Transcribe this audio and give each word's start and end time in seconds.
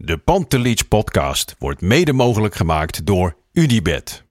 De 0.00 0.16
Pantelich 0.16 0.88
podcast 0.88 1.54
wordt 1.58 1.80
mede 1.80 2.12
mogelijk 2.12 2.54
gemaakt 2.54 3.06
door 3.06 3.36
UdiBet. 3.52 4.27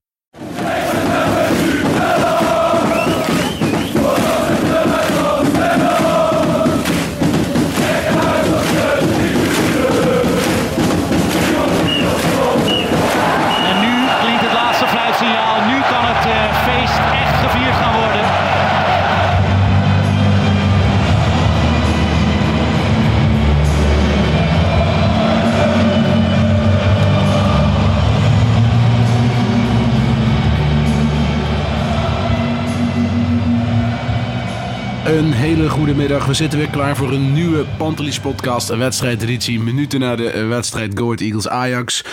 Hele 35.87 35.99
goede 35.99 36.13
middag. 36.13 36.27
We 36.27 36.43
zitten 36.43 36.59
weer 36.59 36.69
klaar 36.69 36.95
voor 36.95 37.11
een 37.11 37.33
nieuwe 37.33 37.65
Pantelis 37.77 38.19
podcast. 38.19 38.69
Een 38.69 38.77
wedstrijdeditie. 38.77 39.59
Minuten 39.59 39.99
na 39.99 40.15
de 40.15 40.29
eh, 40.29 40.47
wedstrijd 40.47 40.99
Go 40.99 41.13
Eagles 41.13 41.47
Ajax. 41.47 42.03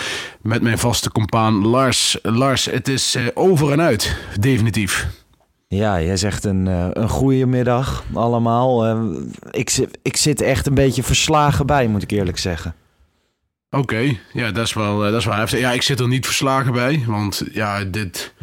Met 0.42 0.62
mijn 0.62 0.78
vaste 0.78 1.10
compaan 1.12 1.66
Lars. 1.66 2.18
Lars, 2.22 2.64
het 2.64 2.88
is 2.88 3.14
eh, 3.14 3.22
over 3.34 3.72
en 3.72 3.80
uit. 3.80 4.16
Definitief. 4.40 5.06
Ja, 5.68 6.00
jij 6.02 6.16
zegt 6.16 6.44
een, 6.44 6.68
eh, 6.68 6.86
een 6.92 7.08
goede 7.08 7.46
middag 7.46 8.04
allemaal. 8.12 8.86
Ik, 9.50 9.70
zit- 9.70 9.98
ik 10.02 10.16
zit 10.16 10.40
echt 10.40 10.66
een 10.66 10.74
beetje 10.74 11.02
verslagen 11.02 11.66
bij, 11.66 11.86
moet 11.86 12.02
ik 12.02 12.10
eerlijk 12.10 12.38
zeggen. 12.38 12.74
Oké, 13.70 14.16
ja, 14.32 14.50
dat 14.50 14.66
is, 14.66 14.72
wel, 14.72 14.98
dat 14.98 15.14
is 15.14 15.24
wel 15.24 15.34
heftig. 15.34 15.58
Ja, 15.60 15.72
ik 15.72 15.82
zit 15.82 16.00
er 16.00 16.08
niet 16.08 16.26
verslagen 16.26 16.72
bij. 16.72 17.04
Want 17.06 17.42
ja, 17.52 17.84
dit... 17.84 18.34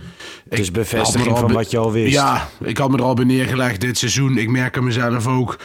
Het 0.52 0.60
is 0.60 0.68
ik 0.68 0.74
bevestiging 0.74 1.38
van 1.38 1.52
wat 1.52 1.72
je 1.72 1.78
al 1.78 1.92
wist. 1.92 2.14
Ja, 2.14 2.48
ik 2.64 2.78
had 2.78 2.90
me 2.92 2.98
er 2.98 3.04
al 3.04 3.14
bij 3.14 3.26
neergelegd 3.26 3.82
dit 3.82 3.98
seizoen. 3.98 4.38
Ik 4.38 4.50
merk 4.50 4.78
aan 4.78 4.84
mezelf 4.84 5.28
ook. 5.28 5.58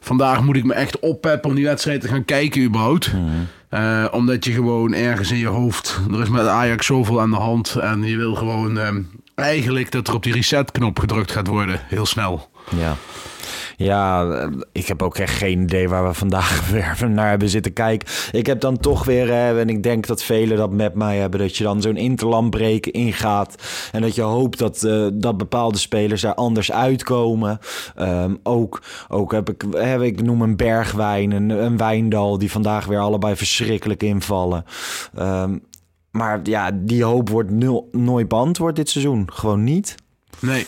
Vandaag 0.00 0.42
moet 0.42 0.56
ik 0.56 0.64
me 0.64 0.74
echt 0.74 0.98
oppeppen 0.98 1.50
om 1.50 1.56
die 1.56 1.64
wedstrijd 1.64 2.00
te 2.00 2.08
gaan 2.08 2.24
kijken 2.24 2.62
überhaupt. 2.62 3.12
Mhm. 3.12 3.22
Eh, 3.68 4.04
omdat 4.10 4.44
je 4.44 4.52
gewoon 4.52 4.92
ergens 4.92 5.30
in 5.30 5.38
je 5.38 5.46
hoofd... 5.46 6.00
Er 6.12 6.20
is 6.20 6.28
met 6.28 6.46
Ajax 6.46 6.86
zoveel 6.86 7.20
aan 7.20 7.30
de 7.30 7.36
hand. 7.36 7.74
En 7.74 8.02
je 8.02 8.16
wil 8.16 8.34
gewoon 8.34 8.78
ehm, 8.78 9.02
eigenlijk 9.34 9.90
dat 9.90 10.08
er 10.08 10.14
op 10.14 10.22
die 10.22 10.32
resetknop 10.32 10.98
gedrukt 10.98 11.32
gaat 11.32 11.46
worden. 11.46 11.80
Heel 11.88 12.06
snel. 12.06 12.50
Ja. 12.76 12.96
Ja, 13.76 14.30
eh, 14.30 14.48
ik 14.72 14.86
heb 14.86 15.02
ook 15.02 15.18
echt 15.18 15.36
geen 15.36 15.62
idee 15.62 15.88
waar 15.88 16.06
we 16.06 16.14
vandaag 16.14 16.68
weer 16.70 17.10
naar 17.10 17.28
hebben 17.28 17.48
zitten 17.48 17.72
kijken. 17.72 18.08
Ik 18.32 18.46
heb 18.46 18.60
dan 18.60 18.76
toch 18.76 19.04
weer, 19.04 19.30
eh, 19.30 19.60
en 19.60 19.68
ik 19.68 19.82
denk 19.82 20.06
dat 20.06 20.22
velen 20.22 20.56
dat 20.56 20.70
met 20.70 20.94
mij 20.94 21.16
hebben, 21.16 21.40
dat 21.40 21.56
je 21.56 21.64
dan 21.64 21.82
zo'n 21.82 21.96
interlandbreken 21.96 22.92
ingaat. 22.92 23.54
En 23.92 24.00
dat 24.00 24.14
je 24.14 24.22
hoopt 24.22 24.58
dat, 24.58 24.82
eh, 24.82 25.06
dat 25.12 25.36
bepaalde 25.36 25.78
spelers 25.78 26.20
daar 26.20 26.34
anders 26.34 26.72
uitkomen. 26.72 27.58
Ehm, 27.94 28.34
ook, 28.42 28.82
ook 29.08 29.32
heb 29.32 29.50
ik, 29.50 29.64
heb 29.70 30.00
ik 30.00 30.22
noem 30.22 30.42
een 30.42 30.56
Bergwijn, 30.56 31.30
een, 31.30 31.50
een 31.50 31.76
Wijndal, 31.76 32.38
die 32.38 32.50
vandaag 32.50 32.86
weer 32.86 32.98
allebei 32.98 33.36
verschrikkelijk 33.36 34.02
invallen. 34.02 34.64
Ehm, 35.14 35.58
maar 36.10 36.40
ja, 36.42 36.70
die 36.74 37.04
hoop 37.04 37.28
wordt 37.28 37.50
nul, 37.50 37.88
nooit 37.92 38.28
beantwoord 38.28 38.76
dit 38.76 38.88
seizoen. 38.88 39.28
Gewoon 39.32 39.64
niet. 39.64 39.94
Nee, 40.40 40.66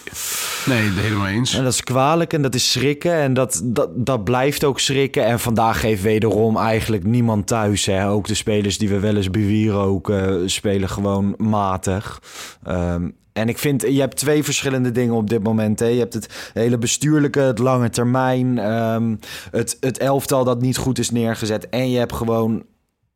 nee, 0.66 0.90
helemaal 0.90 1.26
eens. 1.26 1.54
En 1.54 1.64
dat 1.64 1.72
is 1.72 1.82
kwalijk 1.82 2.32
en 2.32 2.42
dat 2.42 2.54
is 2.54 2.72
schrikken. 2.72 3.12
En 3.14 3.34
dat, 3.34 3.60
dat, 3.64 3.90
dat 3.94 4.24
blijft 4.24 4.64
ook 4.64 4.80
schrikken. 4.80 5.24
En 5.24 5.40
vandaag 5.40 5.80
geeft 5.80 6.02
wederom 6.02 6.56
eigenlijk 6.56 7.04
niemand 7.04 7.46
thuis. 7.46 7.86
Hè. 7.86 8.08
Ook 8.08 8.26
de 8.26 8.34
spelers 8.34 8.78
die 8.78 8.88
we 8.88 8.98
wel 8.98 9.16
eens 9.16 9.30
bewieroken 9.30 10.50
spelen 10.50 10.88
gewoon 10.88 11.34
matig. 11.38 12.22
Ehm, 12.62 13.08
en 13.32 13.48
ik 13.48 13.58
vind, 13.58 13.82
je 13.82 14.00
hebt 14.00 14.16
twee 14.16 14.44
verschillende 14.44 14.92
dingen 14.92 15.14
op 15.14 15.30
dit 15.30 15.42
moment. 15.42 15.78
Hè. 15.78 15.86
Je 15.86 15.98
hebt 15.98 16.14
het 16.14 16.50
hele 16.52 16.78
bestuurlijke, 16.78 17.40
het 17.40 17.58
lange 17.58 17.90
termijn. 17.90 18.58
ehm, 18.58 19.16
het, 19.50 19.76
het 19.80 19.98
elftal 19.98 20.44
dat 20.44 20.60
niet 20.60 20.76
goed 20.76 20.98
is 20.98 21.10
neergezet. 21.10 21.68
En 21.68 21.90
je 21.90 21.98
hebt 21.98 22.12
gewoon 22.12 22.64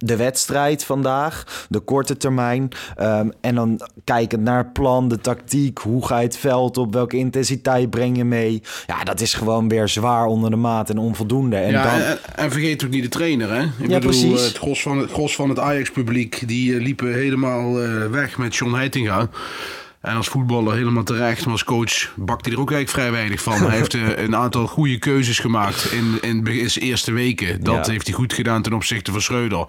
de 0.02 0.16
wedstrijd 0.16 0.84
vandaag, 0.84 1.66
de 1.68 1.78
korte 1.80 2.16
termijn. 2.16 2.68
Ehm, 2.96 3.28
en 3.40 3.54
dan 3.54 3.80
kijkend 4.04 4.42
naar 4.42 4.58
het 4.58 4.72
plan, 4.72 5.08
de 5.08 5.18
tactiek, 5.20 5.78
hoe 5.78 6.06
ga 6.06 6.18
je 6.18 6.26
het 6.26 6.36
veld 6.36 6.76
op, 6.76 6.92
welke 6.92 7.16
intensiteit 7.16 7.90
breng 7.90 8.16
je 8.16 8.24
mee. 8.24 8.62
Ja, 8.86 9.04
dat 9.04 9.20
is 9.20 9.34
gewoon 9.34 9.68
weer 9.68 9.88
zwaar 9.88 10.26
onder 10.26 10.50
de 10.50 10.56
maat 10.56 10.90
en 10.90 10.98
onvoldoende. 10.98 11.56
En 11.56 11.70
ja, 11.72 11.82
dan, 11.82 12.00
en, 12.00 12.18
en 12.34 12.50
vergeet 12.50 12.84
ook 12.84 12.90
niet 12.90 13.02
de 13.02 13.08
trainer, 13.08 13.50
hè? 13.54 13.62
Ik 13.62 13.70
Ja, 13.78 13.84
bedoel, 13.86 14.00
precies. 14.00 14.40
eh, 14.40 14.46
Het 14.46 14.58
gros 14.58 14.82
van 14.82 14.98
het, 14.98 15.10
gros 15.10 15.34
van 15.34 15.48
het 15.48 15.58
Ajax-publiek, 15.58 16.42
die 16.48 16.74
eh, 16.76 16.82
liepen 16.82 17.12
helemaal 17.14 17.82
eh, 17.82 18.06
weg 18.06 18.38
met 18.38 18.56
John 18.56 18.74
Heitinga. 18.74 19.28
En 20.00 20.16
als 20.16 20.28
voetballer 20.28 20.74
helemaal 20.74 21.02
terecht, 21.02 21.42
maar 21.44 21.52
als 21.52 21.64
coach 21.64 22.12
bakt 22.16 22.44
hij 22.44 22.54
er 22.54 22.60
ook 22.60 22.70
eigenlijk 22.72 23.00
vrij 23.00 23.20
weinig 23.20 23.42
van. 23.42 23.58
Hij 23.68 23.76
heeft 23.76 23.94
eh, 23.94 24.18
een 24.22 24.36
aantal 24.36 24.66
goede 24.66 24.98
keuzes 24.98 25.38
gemaakt 25.38 25.92
in, 25.92 26.18
in, 26.20 26.70
zijn 26.70 26.84
eerste 26.84 27.12
weken. 27.12 27.64
Dat 27.64 27.86
Ja. 27.86 27.92
heeft 27.92 28.06
hij 28.06 28.14
goed 28.16 28.32
gedaan 28.32 28.62
ten 28.62 28.72
opzichte 28.72 29.12
van 29.12 29.20
Schreuder. 29.20 29.66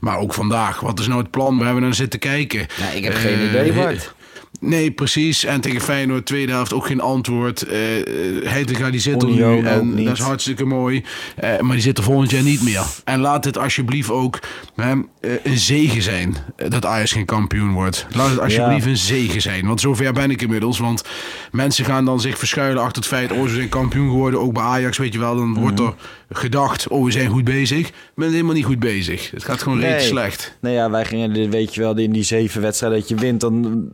Maar 0.00 0.18
ook 0.18 0.34
vandaag, 0.34 0.80
wat 0.80 0.98
is 0.98 1.06
nou 1.06 1.20
het 1.20 1.30
plan? 1.30 1.58
We 1.58 1.64
hebben 1.64 1.82
naar 1.82 1.94
zitten 1.94 2.18
kijken. 2.18 2.66
Ik 2.94 3.04
heb 3.04 3.14
geen 3.14 3.48
idee, 3.48 3.72
Bart. 3.72 4.14
Nee, 4.68 4.90
precies. 4.90 5.44
En 5.44 5.60
tegen 5.60 5.80
Feyenoord, 5.80 6.26
tweede 6.26 6.52
helft, 6.52 6.72
ook 6.72 6.86
geen 6.86 7.00
antwoord. 7.00 7.62
Eh 7.62 7.82
eh, 8.00 8.04
Heitinga, 8.48 8.90
die 8.90 9.00
zit 9.00 9.22
er 9.22 9.28
nu 9.28 9.42
en 9.66 9.94
niet. 9.94 10.04
dat 10.06 10.14
is 10.18 10.22
hartstikke 10.24 10.64
mooi. 10.64 11.02
Eh, 11.36 11.60
maar 11.60 11.72
die 11.72 11.80
zit 11.84 11.98
er 11.98 12.04
volgend 12.04 12.30
jaar 12.30 12.42
niet 12.42 12.62
meer. 12.62 12.82
En 13.04 13.20
laat 13.20 13.44
het 13.44 13.58
alsjeblieft 13.58 14.10
ook 14.10 14.38
een 15.42 15.58
zegen 15.58 16.02
zijn 16.02 16.36
dat 16.68 16.84
Ajax 16.86 17.12
geen 17.12 17.24
kampioen 17.24 17.72
wordt. 17.72 18.06
Laat 18.14 18.30
het 18.30 18.40
alsjeblieft 18.40 18.84
Ja. 18.84 18.90
een 18.90 18.96
zegen 18.96 19.40
zijn. 19.42 19.66
Want 19.66 19.80
zover 19.80 20.12
ben 20.12 20.30
ik 20.30 20.42
inmiddels. 20.42 20.78
Want 20.78 21.04
mensen 21.52 21.84
gaan 21.84 22.04
dan 22.04 22.20
zich 22.20 22.38
verschuilen 22.38 22.82
achter 22.82 22.96
het 23.02 23.06
feit... 23.10 23.32
oh, 23.32 23.46
ze 23.48 23.54
zijn 23.54 23.68
kampioen 23.68 24.08
geworden, 24.08 24.40
ook 24.40 24.52
bij 24.52 24.62
Ajax, 24.62 24.98
weet 24.98 25.12
je 25.12 25.18
wel. 25.18 25.36
Dan 25.36 25.54
wordt 25.54 25.78
Mhm. 25.80 25.88
er 26.28 26.36
gedacht, 26.36 26.88
oh, 26.88 27.04
we 27.04 27.10
zijn 27.10 27.28
goed 27.30 27.44
bezig. 27.44 27.88
We 28.14 28.22
zijn 28.22 28.30
helemaal 28.32 28.54
niet 28.54 28.64
goed 28.64 28.78
bezig. 28.78 29.30
Het 29.30 29.44
gaat 29.44 29.62
gewoon 29.62 29.80
reeds 29.80 29.92
Nee. 30.02 30.06
slecht. 30.06 30.56
nou 30.60 30.74
ja, 30.74 30.90
wij 30.90 31.04
gingen, 31.04 31.50
weet 31.50 31.74
je 31.74 31.80
wel, 31.80 31.96
in 31.96 32.12
die 32.12 32.22
zeven 32.22 32.60
wedstrijden 32.60 32.98
dat 32.98 33.08
je 33.08 33.14
wint, 33.14 33.40
dan... 33.40 33.84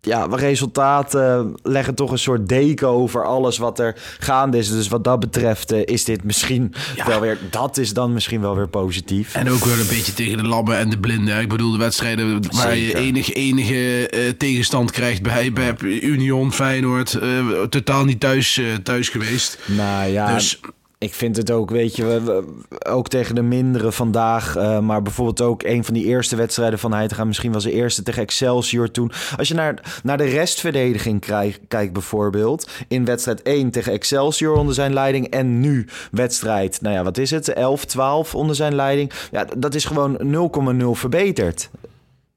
Ja, 0.00 0.26
resultaten 0.30 1.54
leggen 1.62 1.94
toch 1.94 2.10
een 2.10 2.18
soort 2.18 2.48
deken 2.48 2.88
over 2.88 3.24
alles 3.26 3.58
wat 3.58 3.78
er 3.78 3.96
gaande 4.18 4.58
is. 4.58 4.70
Dus 4.70 4.88
wat 4.88 5.04
dat 5.04 5.20
betreft 5.20 5.72
eh, 5.72 5.80
is 5.84 6.04
dit 6.04 6.24
misschien 6.24 6.74
wel 7.06 7.20
weer... 7.20 7.38
Dat 7.50 7.76
is 7.76 7.92
dan 7.92 8.12
misschien 8.12 8.40
wel 8.40 8.56
weer 8.56 8.68
positief. 8.68 9.34
En 9.34 9.50
ook 9.50 9.64
wel 9.64 9.78
een 9.78 9.86
beetje 9.88 10.12
tegen 10.14 10.36
de 10.36 10.48
labben 10.48 10.76
en 10.78 10.90
de 10.90 10.98
blinden. 10.98 11.40
Ik 11.40 11.48
bedoel, 11.48 11.72
de 11.72 11.78
wedstrijden 11.78 12.40
waar 12.50 12.76
je 12.76 12.84
Zeker. 12.84 12.98
enige, 13.00 13.32
enige 13.32 14.08
eh, 14.08 14.28
tegenstand 14.28 14.90
krijgt 14.90 15.22
bij, 15.22 15.52
bij 15.52 15.74
Union, 15.80 16.52
Feyenoord. 16.52 17.14
eh, 17.14 17.62
totaal 17.62 18.04
niet 18.04 18.20
thuis, 18.20 18.60
thuis 18.82 19.08
geweest. 19.08 19.58
Nou 19.66 20.10
ja, 20.10 20.34
Dus 20.34 20.60
ik 20.98 21.14
vind 21.14 21.36
het 21.36 21.50
ook, 21.50 21.70
weet 21.70 21.96
je, 21.96 22.04
we, 22.04 22.22
we- 22.22 22.44
ook 22.90 23.08
tegen 23.08 23.34
de 23.34 23.42
mindere 23.42 23.92
vandaag. 23.92 24.56
eh, 24.56 24.78
maar 24.78 25.02
bijvoorbeeld 25.02 25.40
ook 25.40 25.62
een 25.62 25.84
van 25.84 25.94
die 25.94 26.04
eerste 26.04 26.36
wedstrijden 26.36 26.78
van 26.78 26.92
Heitinga. 26.92 27.24
Misschien 27.24 27.52
was 27.52 27.62
de 27.64 27.72
eerste 27.72 28.02
tegen 28.02 28.22
Excelsior 28.22 28.90
toen. 28.90 29.12
Als 29.36 29.48
je 29.48 29.54
naar, 29.54 30.00
naar 30.02 30.16
de 30.16 30.24
restverdediging 30.24 31.20
krijg- 31.20 31.58
kijkt 31.68 31.92
bijvoorbeeld. 31.92 32.70
In 32.88 33.04
wedstrijd 33.04 33.42
1 33.42 33.70
tegen 33.70 33.92
Excelsior 33.92 34.56
onder 34.56 34.74
zijn 34.74 34.92
leiding. 34.92 35.26
En 35.26 35.60
nu 35.60 35.86
wedstrijd, 36.10 36.78
nou 36.80 36.94
ja, 36.94 37.02
wat 37.02 37.18
is 37.18 37.30
het? 37.30 37.48
11, 37.52 37.84
12 37.84 38.34
onder 38.34 38.56
zijn 38.56 38.74
leiding. 38.74 39.12
Ja, 39.30 39.46
dat 39.56 39.74
is 39.74 39.84
gewoon 39.84 40.18
0,0 40.20 40.94
verbeterd. 40.94 41.70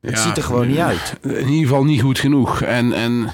Het 0.01 0.11
ja, 0.11 0.17
ziet 0.21 0.37
er 0.37 0.43
gewoon 0.43 0.67
niet 0.67 0.77
uit. 0.77 1.15
In 1.21 1.47
ieder 1.47 1.67
geval 1.67 1.83
niet 1.83 2.01
goed 2.01 2.19
genoeg. 2.19 2.61
En, 2.61 2.93
en 2.93 3.33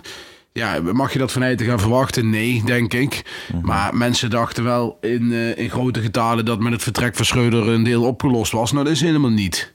ja, 0.57 0.81
mag 0.81 1.13
je 1.13 1.19
dat 1.19 1.31
van 1.31 1.41
Heijten 1.41 1.65
gaan 1.65 1.79
verwachten? 1.79 2.29
Nee, 2.29 2.61
denk 2.65 2.93
ik. 2.93 3.23
Mhm. 3.53 3.65
Maar 3.65 3.95
mensen 3.95 4.29
dachten 4.29 4.63
wel 4.63 4.97
in, 5.01 5.31
eh, 5.31 5.57
in 5.57 5.69
grote 5.69 6.01
getalen 6.01 6.45
dat 6.45 6.59
met 6.59 6.71
het 6.71 6.83
vertrek 6.83 7.15
van 7.15 7.25
Schreuder 7.25 7.67
een 7.67 7.83
deel 7.83 8.03
opgelost 8.03 8.51
was. 8.51 8.71
Nou, 8.71 8.83
dat 8.83 8.93
is 8.93 9.01
helemaal 9.01 9.29
niet. 9.29 9.73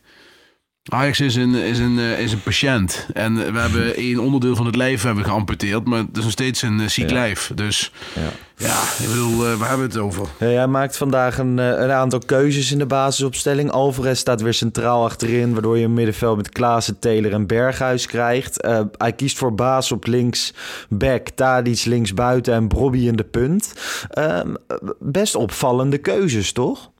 Ajax 0.91 1.21
is 1.21 1.35
een, 1.35 1.55
is, 1.55 1.79
een, 1.79 1.99
eh, 1.99 2.19
is 2.19 2.33
een 2.33 2.43
patiënt. 2.43 3.07
En 3.13 3.53
we 3.53 3.59
hebben 3.59 3.97
één 3.97 4.19
onderdeel 4.19 4.57
van 4.57 4.67
het 4.67 4.77
lijf 4.77 5.03
hebben 5.03 5.25
geamputeerd. 5.25 5.85
Maar 5.85 5.99
het 5.99 6.17
is 6.17 6.23
nog 6.23 6.33
steeds 6.33 6.63
een 6.63 6.81
eh, 6.81 6.87
ziek 6.89 7.09
Ja. 7.09 7.15
lijf. 7.15 7.51
Dus 7.55 7.93
Ja. 8.15 8.21
ja, 8.67 8.83
ik 9.03 9.09
bedoel, 9.09 9.47
eh, 9.47 9.55
waar 9.55 9.69
hebben 9.69 9.87
we 9.89 9.93
het 9.95 10.03
over? 10.03 10.27
Ja, 10.39 10.47
hij 10.47 10.67
maakt 10.67 10.97
vandaag 10.97 11.39
een, 11.39 11.59
een 11.59 11.91
aantal 11.91 12.19
keuzes 12.27 12.73
in 12.73 12.79
de 12.79 12.87
basisopstelling. 12.87 13.71
Alvarez 13.71 14.19
staat 14.21 14.41
weer 14.43 14.55
centraal 14.55 15.05
achterin, 15.05 15.53
waardoor 15.53 15.79
je 15.79 15.85
een 15.85 15.95
middenveld 15.95 16.37
met 16.37 16.49
Klaassen, 16.49 16.99
Taylor 16.99 17.33
en 17.33 17.47
Berghuis 17.47 18.07
krijgt. 18.07 18.67
Hij 18.97 19.13
kiest 19.13 19.39
voor 19.39 19.55
Baas 19.55 19.93
op 19.93 20.07
links, 20.07 20.55
back, 20.89 21.29
Tadic 21.29 21.85
links 21.85 22.15
buiten 22.15 22.55
en 22.55 22.69
Brobby 22.69 23.07
in 23.07 23.17
de 23.17 23.25
punt. 23.25 23.73
Ehm, 24.11 24.55
best 24.99 25.35
opvallende 25.35 25.99
keuzes, 25.99 26.53
toch? 26.53 26.91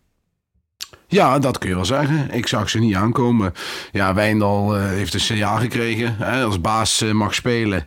Ja, 1.13 1.39
dat 1.39 1.59
kun 1.59 1.69
je 1.69 1.75
wel 1.75 1.85
zeggen. 1.85 2.31
Ik 2.31 2.47
zag 2.47 2.71
ze 2.71 2.79
niet 2.79 2.95
aankomen. 2.95 3.53
Ja, 3.93 4.15
Wijndal 4.15 4.77
eh, 4.77 4.85
heeft 4.85 5.15
een 5.15 5.21
signaal 5.21 5.57
gekregen. 5.57 6.17
Hè, 6.19 6.45
als 6.45 6.61
baas 6.61 7.01
eh, 7.01 7.11
mag 7.11 7.35
spelen. 7.35 7.85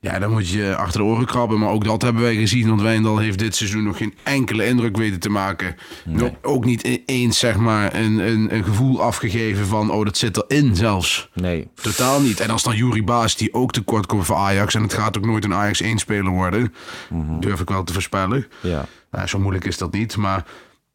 Ja, 0.00 0.18
dan 0.18 0.30
moet 0.30 0.48
je 0.48 0.76
achter 0.76 1.00
de 1.00 1.06
oren 1.06 1.26
krabben. 1.26 1.58
Maar 1.58 1.68
ook 1.68 1.84
dat 1.84 2.02
hebben 2.02 2.22
wij 2.22 2.34
gezien. 2.34 2.68
Want 2.68 2.80
Wijndal 2.80 3.18
heeft 3.18 3.38
dit 3.38 3.56
seizoen 3.56 3.82
nog 3.82 3.96
geen 3.96 4.14
enkele 4.22 4.66
indruk 4.66 4.96
weten 4.96 5.20
te 5.20 5.28
maken. 5.28 5.76
Nog, 6.04 6.30
ook 6.42 6.64
niet 6.64 6.84
e- 6.84 7.02
eens, 7.06 7.38
zeg 7.38 7.56
maar, 7.56 7.94
een, 7.94 8.18
een, 8.18 8.54
een 8.54 8.64
gevoel 8.64 9.02
afgegeven 9.02 9.66
van... 9.66 9.90
oh, 9.90 10.04
dat 10.04 10.16
zit 10.16 10.44
erin 10.50 10.76
zelfs. 10.76 11.28
Nee. 11.34 11.68
Totaal 11.74 12.20
niet. 12.20 12.40
En 12.40 12.50
als 12.50 12.62
dan 12.62 12.76
Jury 12.76 13.04
Baas, 13.04 13.36
die 13.36 13.54
ook 13.54 13.72
tekort 13.72 14.06
komt 14.06 14.24
voor 14.24 14.36
Ajax... 14.36 14.74
en 14.74 14.82
het 14.82 14.94
gaat 14.94 15.18
ook 15.18 15.26
nooit 15.26 15.44
een 15.44 15.54
Ajax 15.54 15.82
1-speler 15.82 16.30
worden... 16.30 16.74
durf 17.40 17.60
ik 17.60 17.68
wel 17.68 17.84
te 17.84 17.92
voorspellen. 17.92 18.46
Ja. 18.60 18.84
Nou, 19.10 19.26
zo 19.26 19.38
moeilijk 19.38 19.64
is 19.64 19.78
dat 19.78 19.92
niet. 19.92 20.16
Maar 20.16 20.44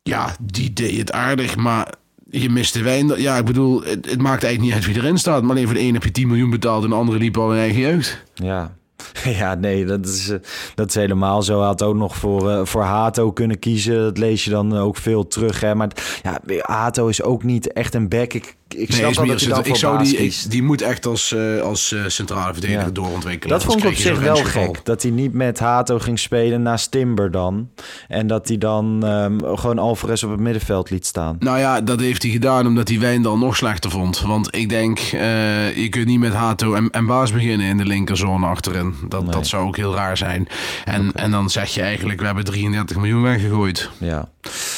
ja, 0.07 0.35
die 0.41 0.73
deed 0.73 0.97
het 0.97 1.11
aardig. 1.11 1.55
Maar 1.55 1.93
je 2.29 2.49
mist 2.49 2.73
de 2.73 2.83
wijn. 2.83 3.21
Ja, 3.21 3.37
ik 3.37 3.45
bedoel, 3.45 3.83
het, 3.83 4.21
maakt 4.21 4.43
eigenlijk 4.43 4.61
niet 4.61 4.73
uit 4.73 4.85
wie 4.85 4.95
erin 4.95 5.17
staat. 5.17 5.41
Maar 5.41 5.51
alleen 5.51 5.65
voor 5.65 5.73
de 5.73 5.81
een 5.81 5.93
heb 5.93 6.03
je 6.03 6.11
10 6.11 6.27
miljoen 6.27 6.49
betaald... 6.49 6.83
en 6.83 6.89
de 6.89 6.95
andere 6.95 7.17
liep 7.17 7.37
al 7.37 7.51
in 7.51 7.59
eigen 7.59 7.79
jeugd. 7.79 8.23
Ja. 8.33 8.75
Ja, 9.23 9.55
nee, 9.55 9.85
dat 9.85 10.05
is, 10.05 10.29
eh, 10.29 10.37
dat 10.75 10.89
is 10.89 10.95
helemaal 10.95 11.41
zo. 11.41 11.57
Hij 11.57 11.67
had 11.67 11.83
ook 11.83 11.95
nog 11.95 12.15
voor, 12.15 12.51
eh, 12.51 12.65
voor 12.65 12.81
Hato 12.81 13.31
kunnen 13.31 13.59
kiezen. 13.59 13.97
Dat 13.97 14.17
lees 14.17 14.43
je 14.43 14.49
dan 14.49 14.77
ook 14.77 14.97
veel 14.97 15.27
terug. 15.27 15.59
Hè? 15.59 15.75
Maar 15.75 15.89
ja, 16.23 16.39
Hato 16.61 17.07
is 17.07 17.23
ook 17.23 17.43
niet 17.43 17.73
echt 17.73 17.93
een 17.93 18.09
back. 18.09 18.33
Ik, 18.33 18.55
ik 18.73 18.77
Nee, 18.89 18.97
snap 18.97 19.09
is 19.09 19.15
wel 19.17 19.25
meer 19.25 19.33
dat 19.33 19.41
hij 19.43 19.49
dan 19.63 19.65
ik 19.65 19.75
zou 19.75 20.03
die, 20.03 20.17
ik- 20.17 20.43
die 20.49 20.63
moet 20.63 20.81
echt 20.81 21.05
als, 21.05 21.33
eh, 21.33 21.61
als 21.61 21.91
eh, 21.93 22.01
centrale 22.07 22.51
verdediger 22.53 22.83
Ja. 22.85 22.89
doorontwikkelen. 22.91 23.57
Dat 23.57 23.65
vond 23.65 23.83
ik 23.83 23.89
op 23.89 23.95
zich 23.95 24.19
wel 24.19 24.35
gek. 24.35 24.79
Dat 24.85 25.01
hij 25.01 25.11
niet 25.11 25.33
met 25.33 25.59
Hato 25.59 25.99
ging 25.99 26.19
spelen 26.19 26.61
naast 26.61 26.91
Timber 26.91 27.31
dan. 27.31 27.69
En 28.07 28.27
dat 28.27 28.47
hij 28.47 28.57
dan 28.57 29.05
ehm, 29.05 29.55
gewoon 29.55 29.79
Alvarez 29.79 30.23
op 30.23 30.29
het 30.31 30.39
middenveld 30.39 30.89
liet 30.89 31.05
staan. 31.05 31.35
Nou 31.39 31.59
ja, 31.59 31.81
dat 31.81 31.99
heeft 31.99 32.21
hij 32.23 32.31
gedaan 32.31 32.67
omdat 32.67 32.87
hij 32.87 32.99
Wijndal 32.99 33.37
nog 33.37 33.55
slechter 33.55 33.91
vond. 33.91 34.19
Want 34.21 34.55
ik 34.55 34.69
denk, 34.69 34.99
eh, 34.99 35.77
je 35.77 35.89
kunt 35.89 36.05
niet 36.05 36.19
met 36.19 36.33
Hato 36.33 36.73
en, 36.73 36.89
en 36.89 37.05
Baas 37.05 37.31
beginnen 37.31 37.67
in 37.67 37.77
de 37.77 37.85
linkerzone 37.85 38.45
achterin. 38.47 38.95
Dat, 39.07 39.21
Nee. 39.23 39.31
dat 39.31 39.47
zou 39.47 39.67
ook 39.67 39.77
heel 39.77 39.95
raar 39.95 40.17
zijn. 40.17 40.47
En, 40.85 41.11
en 41.15 41.31
dan 41.31 41.49
zeg 41.49 41.69
je 41.73 41.81
eigenlijk, 41.81 42.19
we 42.19 42.25
hebben 42.25 42.43
33 42.45 42.97
miljoen 42.97 43.21
weggegooid. 43.21 43.89
Ja. 43.97 44.29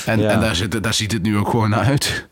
En, 0.05 0.19
Ja. 0.19 0.29
en 0.29 0.39
daar, 0.39 0.55
zit, 0.55 0.83
daar 0.83 0.93
ziet 0.93 1.11
het 1.11 1.21
nu 1.21 1.37
ook 1.37 1.49
gewoon 1.49 1.75
uit. 1.75 2.27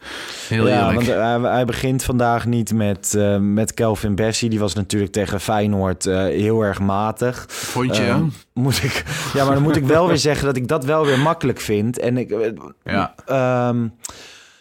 Heel 0.48 0.68
ja, 0.68 0.90
eerlijk. 0.90 1.08
want 1.08 1.20
hij, 1.44 1.52
hij 1.52 1.66
begint 1.66 2.04
vandaag 2.04 2.46
niet 2.46 2.74
met, 2.74 3.14
eh, 3.18 3.38
met 3.38 3.74
Kelvin 3.74 4.16
Bessie. 4.16 4.50
Die 4.50 4.60
was 4.60 4.74
natuurlijk 4.74 5.12
tegen 5.12 5.40
Feyenoord 5.40 6.06
eh, 6.06 6.18
heel 6.18 6.62
erg 6.62 6.80
matig. 6.80 7.46
Vond 7.48 7.96
je? 7.98 8.04
Ehm, 8.06 8.24
moet 8.54 8.84
ik, 8.84 9.04
ja, 9.34 9.44
maar 9.46 9.54
dan 9.54 9.64
moet 9.64 9.76
ik 9.76 9.86
wel 9.86 10.08
weer 10.08 10.18
zeggen 10.18 10.46
dat 10.46 10.56
ik 10.56 10.68
dat 10.68 10.86
wel 10.86 11.06
weer 11.06 11.20
makkelijk 11.20 11.60
vind. 11.60 12.00
En 12.00 12.18
ik, 12.18 12.32
eh, 12.32 12.52
Ja. 12.84 13.14
ehm, 13.26 13.88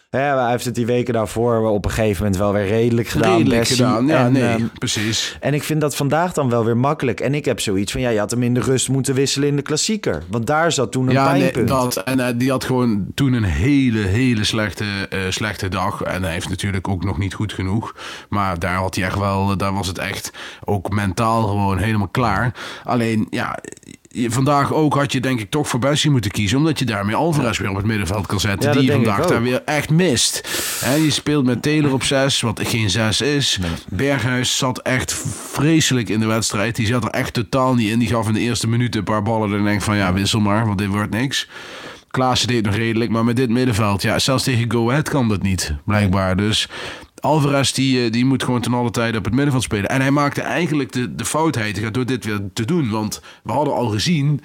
hè, 0.09 0.19
hij 0.19 0.51
heeft 0.51 0.65
het 0.65 0.75
die 0.75 0.85
weken 0.85 1.13
daarvoor 1.13 1.69
op 1.69 1.85
een 1.85 1.91
gegeven 1.91 2.23
moment 2.23 2.41
wel 2.41 2.53
weer 2.53 2.67
redelijk 2.67 3.07
gedaan. 3.07 3.37
Redelijk 3.37 3.59
Bessie. 3.59 3.77
gedaan. 3.77 4.07
Ja, 4.07 4.25
En, 4.25 4.31
nee, 4.31 4.43
ehm, 4.43 4.65
precies. 4.73 5.37
en 5.39 5.53
ik 5.53 5.63
vind 5.63 5.81
dat 5.81 5.95
vandaag 5.95 6.33
dan 6.33 6.49
wel 6.49 6.65
weer 6.65 6.77
makkelijk. 6.77 7.19
En 7.19 7.33
ik 7.33 7.45
heb 7.45 7.59
zoiets 7.59 7.91
van, 7.91 8.01
ja, 8.01 8.09
je 8.09 8.19
had 8.19 8.31
hem 8.31 8.43
in 8.43 8.53
de 8.53 8.59
rust 8.59 8.89
moeten 8.89 9.13
wisselen 9.13 9.47
in 9.47 9.55
de 9.55 9.61
klassieker. 9.61 10.23
Want 10.29 10.47
daar 10.47 10.71
zat 10.71 10.91
toen 10.91 11.07
een 11.07 11.13
Ja, 11.13 11.31
nee, 11.31 11.41
pijnpunt. 11.41 11.67
dat. 11.67 11.95
En 11.97 12.19
eh, 12.19 12.27
die 12.35 12.49
had 12.51 12.63
gewoon 12.63 13.05
toen 13.15 13.33
een 13.33 13.43
hele, 13.43 13.99
hele 13.99 14.43
slechte, 14.43 14.85
eh, 15.09 15.19
slechte 15.29 15.67
dag. 15.69 16.01
En 16.03 16.23
hij 16.23 16.31
heeft 16.31 16.49
natuurlijk 16.49 16.87
ook 16.87 17.03
nog 17.03 17.17
niet 17.17 17.33
goed 17.33 17.53
genoeg. 17.53 17.95
Maar 18.29 18.59
daar 18.59 18.75
had 18.75 18.95
hij 18.95 19.03
echt 19.05 19.17
wel, 19.19 19.57
daar 19.57 19.73
was 19.73 19.87
het 19.87 19.97
echt 19.97 20.31
ook 20.65 20.89
mentaal 20.89 21.47
gewoon 21.47 21.77
helemaal 21.77 22.07
klaar. 22.07 22.53
Alleen, 22.83 23.27
ja, 23.29 23.57
vandaag 24.27 24.73
ook 24.73 24.93
had 24.93 25.11
je 25.11 25.19
denk 25.19 25.39
ik 25.39 25.49
toch 25.49 25.67
voor 25.67 25.79
Bessie 25.79 26.11
moeten 26.11 26.31
kiezen. 26.31 26.57
Omdat 26.57 26.79
je 26.79 26.85
daarmee 26.85 27.15
Alvarez 27.15 27.59
weer 27.59 27.69
op 27.69 27.75
het 27.75 27.85
middenveld 27.85 28.27
kan 28.27 28.39
zetten. 28.39 28.73
Ja, 28.73 28.79
die 28.79 28.91
vandaag 28.91 29.25
daar 29.25 29.41
weer 29.41 29.61
echt 29.65 29.89
mist. 29.89 30.49
En 30.83 31.03
je 31.03 31.11
speelt 31.11 31.45
met 31.45 31.61
Taylor 31.61 31.93
op 31.93 32.03
6, 32.03 32.41
wat 32.41 32.59
geen 32.63 32.89
6 32.89 33.21
is. 33.21 33.59
Berghuis 33.89 34.57
zat 34.57 34.81
echt 34.81 35.13
vreselijk 35.51 36.09
in 36.09 36.19
de 36.19 36.25
wedstrijd. 36.25 36.75
Die 36.75 36.87
zat 36.87 37.03
er 37.03 37.09
echt 37.09 37.33
totaal 37.33 37.73
niet 37.75 37.89
in. 37.89 37.99
Die 37.99 38.07
gaf 38.07 38.27
in 38.27 38.33
de 38.33 38.39
eerste 38.39 38.67
minuten 38.67 38.99
een 38.99 39.05
paar 39.05 39.23
ballen. 39.23 39.57
En 39.57 39.63
denk 39.63 39.81
van 39.81 39.97
ja, 39.97 40.13
wissel 40.13 40.39
maar, 40.39 40.65
want 40.65 40.77
dit 40.77 40.87
wordt 40.87 41.11
niks. 41.11 41.47
Klaassen 42.11 42.47
deed 42.47 42.65
nog 42.65 42.75
redelijk, 42.75 43.11
maar 43.11 43.23
met 43.23 43.35
dit 43.35 43.49
middenveld, 43.49 44.01
ja, 44.01 44.19
zelfs 44.19 44.43
tegen 44.43 44.71
Go 44.71 44.89
Ahead 44.89 45.09
kan 45.09 45.27
dat 45.29 45.41
niet, 45.41 45.73
blijkbaar. 45.85 46.35
Dus 46.35 46.69
Alvarez, 47.19 47.71
die, 47.71 48.03
eh, 48.03 48.11
die 48.11 48.25
moet 48.25 48.43
gewoon 48.43 48.61
ten 48.61 48.73
alle 48.73 48.91
tijde 48.91 49.17
op 49.17 49.23
het 49.25 49.33
middenveld 49.33 49.63
spelen. 49.63 49.89
En 49.89 50.01
hij 50.01 50.11
maakte 50.11 50.41
eigenlijk 50.41 50.91
de, 50.91 51.15
de 51.15 51.25
foutheid 51.25 51.93
door 51.93 52.05
dit 52.05 52.25
weer 52.25 52.39
te 52.53 52.65
doen. 52.65 52.89
Want 52.89 53.21
we 53.43 53.51
hadden 53.51 53.73
al 53.73 53.87
gezien 53.87 54.41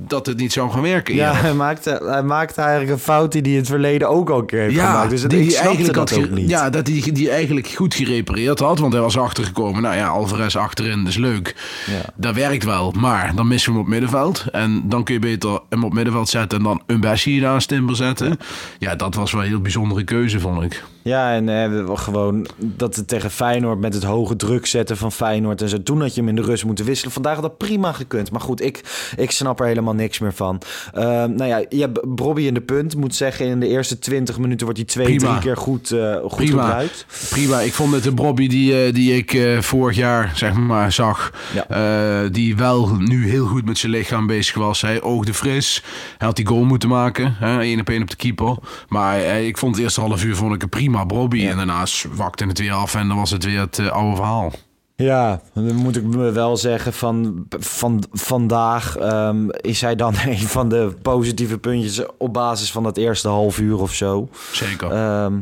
dat 0.00 0.26
het 0.26 0.36
niet 0.36 0.52
zou 0.52 0.70
gaan 0.70 0.82
werken. 0.82 1.14
Ja, 1.14 1.34
hij 1.34 1.54
maakte, 1.54 2.00
hij 2.04 2.22
maakte 2.22 2.60
eigenlijk 2.60 2.92
een 2.92 2.98
fout 2.98 3.32
die 3.32 3.42
hij 3.42 3.50
in 3.50 3.56
het 3.56 3.66
verleden 3.66 4.08
ook 4.08 4.30
al 4.30 4.44
keer 4.44 4.60
heeft 4.60 4.78
gemaakt. 4.78 5.10
Dus 5.10 5.22
het, 5.22 5.30
die 5.30 5.40
ik 5.40 5.54
eigenlijk 5.54 5.94
dat 5.94 6.12
ook 6.12 6.30
niet. 6.30 6.48
Ja, 6.48 6.70
dat 6.70 6.86
hij 6.86 7.12
die 7.12 7.30
eigenlijk 7.30 7.68
goed 7.68 7.94
gerepareerd 7.94 8.58
had. 8.58 8.78
Want 8.78 8.92
hij 8.92 9.02
was 9.02 9.18
achtergekomen. 9.18 9.82
Nou 9.82 9.96
ja, 9.96 10.08
Alvarez 10.08 10.56
achterin, 10.56 10.98
dat 10.98 11.08
is 11.08 11.16
leuk. 11.16 11.54
Ja. 11.86 12.12
Dat 12.16 12.34
werkt 12.34 12.64
wel. 12.64 12.92
Maar 12.98 13.34
dan 13.34 13.48
missen 13.48 13.72
we 13.72 13.76
hem 13.76 13.86
op 13.86 13.92
middenveld. 13.92 14.44
En 14.52 14.82
dan 14.88 15.04
kun 15.04 15.14
je 15.14 15.20
beter 15.20 15.60
hem 15.68 15.84
op 15.84 15.92
middenveld 15.92 16.28
zetten... 16.28 16.58
en 16.58 16.64
dan 16.64 16.82
een 16.86 17.00
Bessie 17.00 17.40
naast 17.40 17.68
Timber 17.68 17.96
zetten. 17.96 18.38
Ja, 18.78 18.94
dat 18.94 19.14
was 19.14 19.32
wel 19.32 19.42
een 19.42 19.48
heel 19.48 19.60
bijzondere 19.60 20.04
keuze, 20.04 20.40
vond 20.40 20.62
ik. 20.62 20.82
Ja, 21.06 21.32
en 21.32 21.48
eh, 21.48 21.96
gewoon 21.98 22.46
dat 22.58 22.96
het 22.96 23.08
tegen 23.08 23.30
Feyenoord 23.30 23.80
met 23.80 23.94
het 23.94 24.02
hoge 24.02 24.36
druk 24.36 24.66
zetten 24.66 24.96
van 24.96 25.12
Feyenoord 25.12 25.62
en 25.62 25.68
zo. 25.68 25.82
Toen 25.82 26.00
had 26.00 26.14
je 26.14 26.20
hem 26.20 26.28
in 26.28 26.36
de 26.36 26.42
rust 26.42 26.64
moeten 26.64 26.84
wisselen. 26.84 27.12
Vandaag 27.12 27.34
had 27.34 27.42
dat 27.42 27.58
prima 27.58 27.92
gekund. 27.92 28.30
Maar 28.30 28.40
goed, 28.40 28.62
ik, 28.62 28.80
ik 29.16 29.30
snap 29.30 29.60
er 29.60 29.66
helemaal 29.66 29.94
niks 29.94 30.18
meer 30.18 30.32
van. 30.32 30.62
Ehm, 30.92 31.34
nou 31.34 31.44
ja, 31.44 31.64
je 31.68 31.80
hebt 31.80 32.14
Bobby 32.14 32.42
in 32.42 32.54
de 32.54 32.60
punt. 32.60 32.96
Moet 32.96 33.14
zeggen, 33.14 33.46
in 33.46 33.60
de 33.60 33.68
eerste 33.68 33.98
20 33.98 34.38
minuten 34.38 34.64
wordt 34.64 34.80
hij 34.80 34.88
twee, 34.88 35.06
Prima. 35.06 35.30
drie 35.30 35.40
keer 35.40 35.56
goed, 35.56 35.90
eh, 35.90 36.16
goed 36.16 36.36
Prima. 36.36 36.62
gebruikt. 36.62 37.06
Prima. 37.30 37.60
Ik 37.60 37.72
vond 37.72 37.92
het 37.92 38.02
de 38.02 38.12
Bobby 38.12 38.48
die, 38.48 38.84
eh, 38.84 38.94
die 38.94 39.16
ik 39.16 39.32
eh, 39.34 39.60
vorig 39.60 39.96
jaar 39.96 40.32
zeg 40.34 40.52
maar 40.54 40.92
zag. 40.92 41.32
Ja. 41.68 42.28
die 42.28 42.56
wel 42.56 42.94
nu 42.98 43.28
heel 43.30 43.46
goed 43.46 43.64
met 43.64 43.78
zijn 43.78 43.92
lichaam 43.92 44.26
bezig 44.26 44.54
was. 44.54 44.80
Hij 44.80 45.02
oogde 45.02 45.34
fris. 45.34 45.82
Hij 46.18 46.26
had 46.26 46.36
die 46.36 46.46
goal 46.46 46.64
moeten 46.64 46.88
maken. 46.88 47.36
één 47.40 47.80
op 47.80 47.88
één 47.88 48.02
op 48.02 48.10
de 48.10 48.16
keeper. 48.16 48.56
Maar 48.88 49.20
ik 49.20 49.58
vond 49.58 49.74
het 49.74 49.84
eerste 49.84 50.00
half 50.00 50.24
uur 50.24 50.36
vond 50.36 50.54
ik 50.54 50.62
een 50.62 50.68
prima 50.68 50.95
Bobby. 51.04 51.46
En 51.46 51.56
daarna 51.56 51.86
zwakte 51.86 52.44
het 52.44 52.58
weer 52.58 52.72
af. 52.72 52.94
En 52.94 53.08
dan 53.08 53.16
was 53.16 53.30
het 53.30 53.44
weer 53.44 53.60
het 53.60 53.78
eh, 53.78 53.88
oude 53.88 54.16
verhaal. 54.16 54.52
Ja, 54.96 55.40
dan 55.52 55.74
moet 55.74 55.96
ik 55.96 56.02
me 56.02 56.30
wel 56.30 56.56
zeggen 56.56 56.92
van, 56.92 57.46
van 57.58 58.04
vandaag 58.12 58.96
ehm, 58.96 59.48
is 59.50 59.80
hij 59.80 59.96
dan 59.96 60.14
een 60.26 60.38
van 60.38 60.68
de 60.68 60.94
positieve 61.02 61.58
puntjes 61.58 62.02
op 62.18 62.32
basis 62.32 62.72
van 62.72 62.82
dat 62.82 62.96
eerste 62.96 63.28
half 63.28 63.58
uur 63.58 63.80
of 63.80 63.94
zo. 63.94 64.28
Zeker. 64.52 64.90
Ehm, 64.90 65.40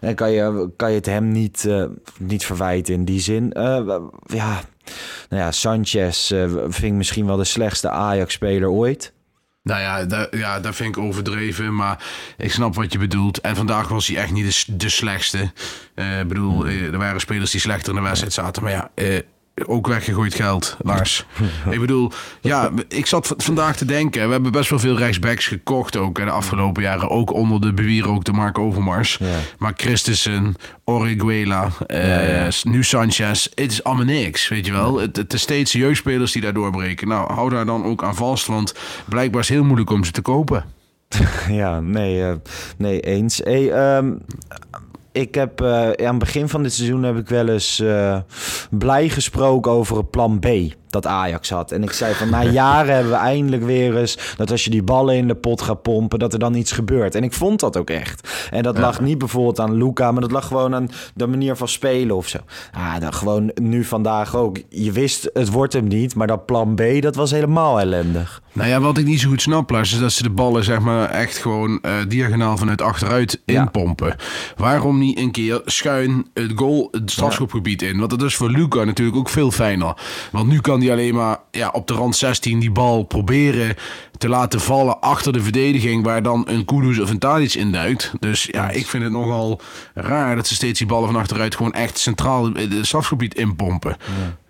en 0.00 0.14
kan 0.14 0.30
je, 0.30 0.70
kan 0.76 0.90
je 0.90 0.96
het 0.96 1.06
hem 1.06 1.28
niet, 1.28 1.64
eh, 1.64 1.84
niet 2.18 2.44
verwijten 2.44 2.94
in 2.94 3.04
die 3.04 3.20
zin. 3.20 3.52
Eh, 3.52 3.86
ja, 4.26 4.60
nou 5.28 5.42
ja, 5.42 5.52
Sanchez 5.52 6.32
ik 6.82 6.92
misschien 6.92 7.26
wel 7.26 7.36
de 7.36 7.44
slechtste 7.44 7.90
Ajax-speler 7.90 8.70
ooit. 8.70 9.12
Nou 9.66 9.80
ja, 9.80 10.04
da- 10.04 10.28
ja, 10.30 10.60
dat 10.60 10.74
vind 10.76 10.96
ik 10.96 11.02
overdreven, 11.02 11.74
maar 11.74 12.04
ik 12.36 12.52
snap 12.52 12.74
wat 12.74 12.92
je 12.92 12.98
bedoelt. 12.98 13.40
En 13.40 13.56
vandaag 13.56 13.88
was 13.88 14.06
hij 14.06 14.16
echt 14.16 14.32
niet 14.32 14.66
de, 14.66 14.76
de 14.76 14.88
slechtste. 14.88 15.52
Eh, 15.94 16.20
Ik 16.20 16.28
bedoel, 16.28 16.66
eh, 16.66 16.92
er 16.92 16.98
waren 16.98 17.20
spelers 17.20 17.50
die 17.50 17.60
slechter 17.60 17.88
in 17.88 17.98
de 17.98 18.04
wedstrijd 18.06 18.32
zaten. 18.32 18.62
Maar 18.62 18.72
ja, 18.72 18.90
eh, 18.94 19.18
ook 19.64 19.86
weggegooid 19.86 20.34
geld, 20.34 20.76
Lars. 20.82 21.26
ik 21.70 21.80
bedoel, 21.80 22.12
ja, 22.40 22.70
ik 22.88 23.06
zat 23.06 23.34
vandaag 23.36 23.76
te 23.76 23.84
denken. 23.84 24.26
We 24.26 24.32
hebben 24.32 24.52
best 24.52 24.70
wel 24.70 24.78
veel 24.78 24.96
rechtsbacks 24.96 25.46
gekocht 25.46 25.96
ook 25.96 26.18
in 26.18 26.24
de 26.24 26.30
afgelopen 26.30 26.82
jaren. 26.82 27.10
Ook 27.10 27.32
onder 27.32 27.60
de 27.60 27.72
bewier 27.72 28.08
ook 28.08 28.24
de 28.24 28.32
Mark 28.32 28.58
Overmars. 28.58 29.16
Ja. 29.20 29.26
Maar 29.58 29.72
Christensen, 29.76 30.54
Orihuela, 30.84 31.70
eh, 31.86 32.08
Ja, 32.08 32.44
ja. 32.44 32.50
nu 32.62 32.84
Sanchez. 32.84 33.48
Het 33.54 33.72
is 33.72 33.84
allemaal 33.84 34.04
niks, 34.04 34.48
weet 34.48 34.66
je 34.66 34.72
wel. 34.72 34.98
Het, 34.98 35.16
het 35.16 35.32
is 35.32 35.40
steeds 35.40 35.72
jeugdspelers 35.72 36.32
die 36.32 36.42
daar 36.42 36.54
doorbreken. 36.54 37.08
Nou, 37.08 37.32
hou 37.32 37.50
daar 37.50 37.66
dan 37.66 37.84
ook 37.84 38.02
aan 38.02 38.14
vast, 38.14 38.46
want 38.46 38.74
blijkbaar 39.08 39.40
is 39.40 39.48
het 39.48 39.56
heel 39.56 39.66
moeilijk 39.66 39.90
om 39.90 40.04
ze 40.04 40.12
te 40.12 40.22
kopen. 40.22 40.64
Ja, 41.48 41.80
nee, 41.80 42.22
eh, 42.22 42.34
nee 42.78 43.00
eens. 43.00 43.40
Hey, 43.44 43.70
ehm, 43.72 44.12
ik 45.16 45.34
heb 45.34 45.60
eh, 45.60 45.90
aan 46.06 46.14
het 46.14 46.18
begin 46.18 46.48
van 46.48 46.62
dit 46.62 46.72
seizoen 46.72 47.02
heb 47.02 47.16
ik 47.16 47.28
wel 47.28 47.48
eens 47.48 47.80
eh, 47.80 48.18
blij 48.70 49.08
gesproken 49.08 49.72
over 49.72 50.04
plan 50.04 50.38
B 50.38 50.46
dat 50.90 51.06
Ajax 51.06 51.50
had. 51.50 51.72
En 51.72 51.82
ik 51.82 51.92
zei 51.92 52.14
van 52.14 52.30
na 52.30 52.42
jaren 52.62 52.94
hebben 52.94 53.12
we 53.12 53.18
eindelijk 53.18 53.64
weer 53.64 53.96
eens 53.96 54.18
dat 54.36 54.50
als 54.50 54.64
je 54.64 54.70
die 54.70 54.82
ballen 54.82 55.16
in 55.16 55.28
de 55.28 55.34
pot 55.34 55.62
gaat 55.62 55.82
pompen, 55.82 56.18
dat 56.18 56.32
er 56.32 56.38
dan 56.38 56.54
iets 56.54 56.72
gebeurt. 56.72 57.14
En 57.14 57.22
ik 57.22 57.32
vond 57.32 57.60
dat 57.60 57.76
ook 57.76 57.90
echt. 57.90 58.28
En 58.50 58.62
dat 58.62 58.78
lag 58.78 59.00
niet 59.00 59.18
bijvoorbeeld 59.18 59.60
aan 59.60 59.74
Luca, 59.74 60.12
maar 60.12 60.20
dat 60.20 60.30
lag 60.32 60.46
gewoon 60.46 60.74
aan 60.74 60.88
de 61.14 61.26
manier 61.26 61.56
van 61.56 61.68
spelen 61.68 62.16
of 62.16 62.28
zo. 62.28 62.38
Ah, 62.72 63.00
dan 63.00 63.14
gewoon 63.14 63.50
nu 63.54 63.84
vandaag 63.84 64.36
ook. 64.36 64.58
Je 64.68 64.92
wist 64.92 65.30
het 65.32 65.50
wordt 65.50 65.72
hem 65.72 65.86
niet, 65.86 66.14
maar 66.14 66.26
dat 66.26 66.46
plan 66.46 66.74
B 66.74 66.82
dat 67.00 67.14
was 67.16 67.30
helemaal 67.30 67.80
ellendig. 67.80 68.42
Nou 68.52 68.68
ja, 68.68 68.80
wat 68.80 68.98
ik 68.98 69.04
niet 69.06 69.20
zo 69.20 69.28
goed 69.28 69.42
snap, 69.42 69.70
Lars, 69.70 69.92
is 69.92 69.98
dat 69.98 70.12
ze 70.12 70.22
de 70.22 70.30
ballen 70.30 70.64
zeg 70.64 70.78
maar 70.80 71.10
echt 71.10 71.36
gewoon 71.36 71.78
eh, 71.82 71.92
diagonaal 72.08 72.56
vanuit 72.56 72.82
achteruit 72.82 73.42
Ja. 73.44 73.60
inpompen. 73.60 74.16
Waarom 74.56 74.98
niet 74.98 75.18
een 75.18 75.30
keer 75.30 75.60
schuin 75.64 76.26
het 76.34 76.52
goal, 76.54 76.88
het 76.90 77.10
strafschopgebied 77.10 77.82
in? 77.82 77.98
Want 77.98 78.10
dat 78.10 78.22
is 78.22 78.36
voor 78.36 78.50
Luca 78.50 78.84
natuurlijk 78.84 79.16
ook 79.16 79.28
veel 79.28 79.50
fijner. 79.50 79.96
Want 80.32 80.48
nu 80.48 80.60
kan 80.60 80.75
kan 80.76 80.84
hij 80.86 80.94
alleen 80.96 81.14
maar 81.14 81.38
ja, 81.50 81.68
op 81.72 81.86
de 81.86 81.94
rand 81.94 82.16
16 82.16 82.58
die 82.60 82.70
bal 82.70 83.02
proberen 83.02 83.76
te 84.18 84.28
laten 84.28 84.60
vallen 84.60 85.00
achter 85.00 85.32
de 85.32 85.42
verdediging, 85.42 86.04
waar 86.04 86.22
dan 86.22 86.44
een 86.48 86.64
Kudus 86.64 86.98
of 86.98 87.10
een 87.10 87.18
Tadic 87.18 87.54
induikt. 87.54 88.12
Dus 88.20 88.48
ja, 88.50 88.70
ik 88.70 88.86
vind 88.86 89.02
het 89.02 89.12
nogal 89.12 89.60
raar 89.94 90.36
dat 90.36 90.46
ze 90.46 90.54
steeds 90.54 90.78
die 90.78 90.88
ballen 90.88 91.06
van 91.06 91.20
achteruit 91.20 91.56
gewoon 91.56 91.72
echt 91.72 91.98
centraal 91.98 92.52
het 92.52 92.86
strafgebied 92.86 93.34
inpompen. 93.34 93.96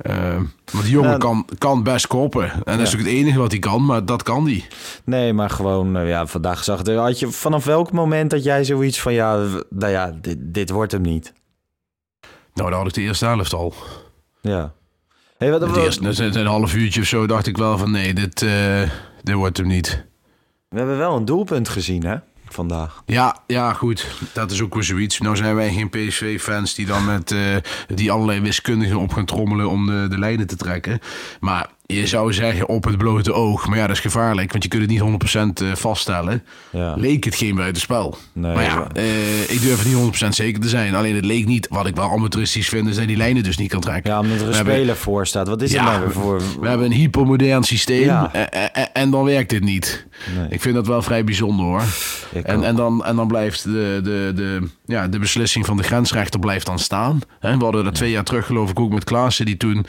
Ja. 0.03 0.35
want 0.73 0.85
die 0.85 0.93
jongen 0.93 1.11
Ja. 1.11 1.17
kan, 1.17 1.49
kan 1.59 1.83
best 1.83 2.07
koppen. 2.07 2.53
En 2.65 2.79
dat 2.79 2.87
is 2.87 2.93
ook 2.93 3.01
het 3.01 3.09
enige 3.09 3.39
wat 3.39 3.51
hij 3.51 3.61
kan, 3.61 3.85
maar 3.85 4.05
dat 4.05 4.23
kan 4.23 4.45
hij. 4.47 4.65
Nee, 5.05 5.33
maar 5.33 5.51
gewoon, 5.51 5.97
eh, 5.97 6.09
ja, 6.09 6.27
vandaag 6.27 6.65
zag 6.65 6.79
het. 6.79 6.89
Had 6.89 7.19
je 7.19 7.31
vanaf 7.31 7.65
welk 7.65 7.93
moment 7.93 8.31
dat 8.31 8.45
jij 8.45 8.65
zoiets 8.65 9.01
van, 9.01 9.13
ja, 9.13 9.45
nou 9.71 9.93
ja, 9.93 10.17
dit, 10.21 10.37
dit 10.41 10.71
wordt 10.71 10.93
hem 10.93 11.03
niet? 11.03 11.33
Nou, 12.55 12.71
dat 12.71 12.79
had 12.79 12.89
ik 12.89 12.95
de 12.95 13.01
eerste 13.01 13.27
helft 13.27 13.53
al. 13.53 13.75
Ja. 14.41 14.73
Hey, 15.39 15.51
wat, 15.51 15.61
Het 15.61 15.77
eerste, 15.77 16.25
een 16.25 16.47
half 16.47 16.75
uurtje 16.75 17.01
of 17.01 17.07
zo 17.07 17.27
dacht 17.27 17.47
ik 17.47 17.57
wel 17.57 17.79
van 17.79 17.91
nee, 17.91 18.15
dit, 18.15 18.43
eh, 18.43 18.83
dit 19.23 19.35
wordt 19.35 19.57
hem 19.57 19.67
niet. 19.67 20.05
We 20.69 20.79
hebben 20.79 20.99
wel 20.99 21.17
een 21.17 21.25
doelpunt 21.25 21.69
gezien, 21.69 22.05
hè, 22.05 22.17
vandaag. 22.49 23.03
Ja, 23.07 23.43
ja, 23.47 23.73
goed. 23.73 24.07
Dat 24.33 24.51
is 24.51 24.63
ook 24.63 24.75
weer 24.75 24.83
zoiets. 24.83 25.21
Nou 25.21 25.37
zijn 25.37 25.55
wij 25.55 25.73
geen 25.73 25.91
PSV-fans 25.91 26.75
die 26.75 26.87
dan 26.87 27.05
met 27.05 27.31
eh, 27.33 27.57
die 27.95 28.13
allerlei 28.13 28.41
wiskundigen 28.41 28.97
op 28.97 29.13
gaan 29.13 29.25
trommelen 29.25 29.69
om 29.69 29.87
de, 29.87 30.07
de 30.09 30.19
lijnen 30.19 30.47
te 30.47 30.57
trekken. 30.57 31.01
Maar 31.41 31.71
je 31.87 32.07
zou 32.07 32.33
zeggen 32.33 32.69
op 32.69 32.85
het 32.85 32.99
blote 32.99 33.33
oog. 33.33 33.67
Maar 33.67 33.79
ja, 33.79 33.87
dat 33.87 33.97
is 33.97 34.03
gevaarlijk, 34.03 34.51
want 34.51 34.63
je 34.63 34.69
kunt 34.69 34.83
het 34.83 34.91
niet 34.91 35.01
100% 35.61 35.67
eh, 35.67 35.75
vaststellen. 35.75 36.43
Ja. 36.71 36.95
Leek 36.97 37.25
het 37.25 37.35
geen 37.35 37.55
buitenspel. 37.55 38.19
Nee, 38.33 38.55
maar 38.55 38.65
ja, 38.65 38.87
eh, 38.93 39.41
ik 39.51 39.61
durf 39.61 39.79
het 39.79 39.87
niet 39.87 40.25
100% 40.25 40.29
zeker 40.29 40.61
te 40.61 40.69
zijn. 40.69 40.95
Alleen 40.95 41.15
het 41.15 41.25
leek 41.25 41.47
niet. 41.47 41.67
Wat 41.71 41.87
ik 41.87 41.97
wel 41.97 42.11
amateuristisch 42.11 42.69
vind, 42.69 42.89
is 42.89 42.97
dat 42.97 43.07
die 43.07 43.17
lijnen 43.17 43.43
dus 43.43 43.57
niet 43.57 43.71
kan 43.71 43.81
trekken. 43.81 44.11
Ja, 44.11 44.21
omdat 44.21 44.37
er 44.37 44.43
een 44.43 44.49
We 44.51 44.57
hebben- 44.57 44.75
speler 44.75 44.97
voor 44.97 45.27
staat. 45.27 45.49
Wat 45.49 45.63
is 45.63 45.73
het 45.73 45.83
nou 45.83 46.01
weer 46.01 46.13
voor... 46.13 46.43
we 46.61 46.69
hebben 46.69 46.87
een 46.87 46.93
hypermodern 46.93 47.63
systeem 47.63 48.05
Ja. 48.05 48.33
en, 48.33 48.51
en, 48.75 48.93
en 48.93 49.11
dan 49.11 49.25
werkt 49.25 49.51
dit 49.51 49.65
niet. 49.65 50.07
Nee. 50.37 50.47
Ik 50.51 50.61
vind 50.61 50.75
dat 50.75 50.87
wel 50.87 51.03
vrij 51.03 51.25
bijzonder 51.25 51.65
hoor. 51.67 51.83
En, 52.45 52.63
en, 52.65 52.77
dan, 52.77 53.05
en 53.05 53.17
dan 53.17 53.27
blijft 53.29 53.65
de, 53.65 54.01
de, 54.03 54.33
de, 54.35 54.69
ja, 54.87 55.09
de 55.09 55.19
beslissing 55.19 55.67
van 55.67 55.77
de 55.77 55.83
grensrechter 55.83 56.41
blijft 56.41 56.67
dan 56.67 56.79
staan. 56.79 57.21
We 57.41 57.49
hadden 57.59 57.85
dat 57.85 57.95
twee 57.95 58.11
jaar 58.11 58.25
terug 58.25 58.47
geloof 58.47 58.71
ik 58.71 58.81
ook 58.81 58.93
met 58.93 59.05
Klaassen 59.05 59.47
die 59.47 59.57
toen 59.57 59.87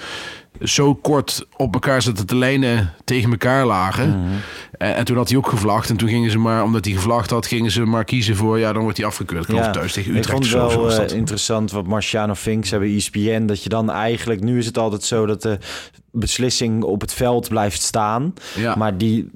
zo 0.62 0.96
kort 0.96 1.46
op 1.56 1.74
elkaar 1.74 2.02
zaten 2.02 2.26
te 2.26 2.36
lijnen 2.36 2.94
tegen 3.04 3.32
elkaar 3.32 3.66
lagen. 3.66 4.10
Mhm. 4.10 4.32
en, 4.72 4.96
en 4.96 5.06
toen 5.06 5.18
had 5.18 5.30
hij 5.30 5.38
ook 5.38 5.48
gevlacht. 5.48 5.90
En 5.90 5.98
toen 5.98 6.10
gingen 6.10 6.32
ze 6.32 6.38
maar, 6.38 6.64
omdat 6.64 6.86
hij 6.86 6.94
gevlacht 6.94 7.30
had, 7.30 7.46
gingen 7.46 7.72
ze 7.72 7.86
maar 7.86 8.04
kiezen 8.04 8.36
voor, 8.36 8.60
ja 8.60 8.74
dan 8.74 8.82
wordt 8.82 8.98
hij 8.98 9.06
afgekeurd. 9.06 9.42
Ik 9.42 9.50
geloof 9.50 9.72
thuis 9.72 9.94
tegen 9.94 10.12
ik 10.12 10.18
Utrecht 10.18 10.32
vond 10.32 10.70
het 10.70 10.74
wel 10.74 10.92
eh, 10.92 11.16
interessant 11.16 11.72
wat 11.72 11.88
Marciano 11.88 12.34
Finks 12.34 12.70
hebben 12.70 12.96
ESPN. 12.96 13.46
Dat 13.46 13.64
je 13.64 13.70
dan 13.70 13.92
eigenlijk, 13.92 14.42
nu 14.42 14.58
is 14.58 14.66
het 14.66 14.78
altijd 14.78 15.04
zo 15.04 15.26
dat 15.26 15.42
de 15.42 15.58
beslissing 16.20 16.84
op 16.84 17.02
het 17.02 17.14
veld 17.14 17.50
blijft 17.50 17.82
staan. 17.82 18.34
Ja. 18.56 18.76
Maar 18.76 18.98
die, 18.98 19.30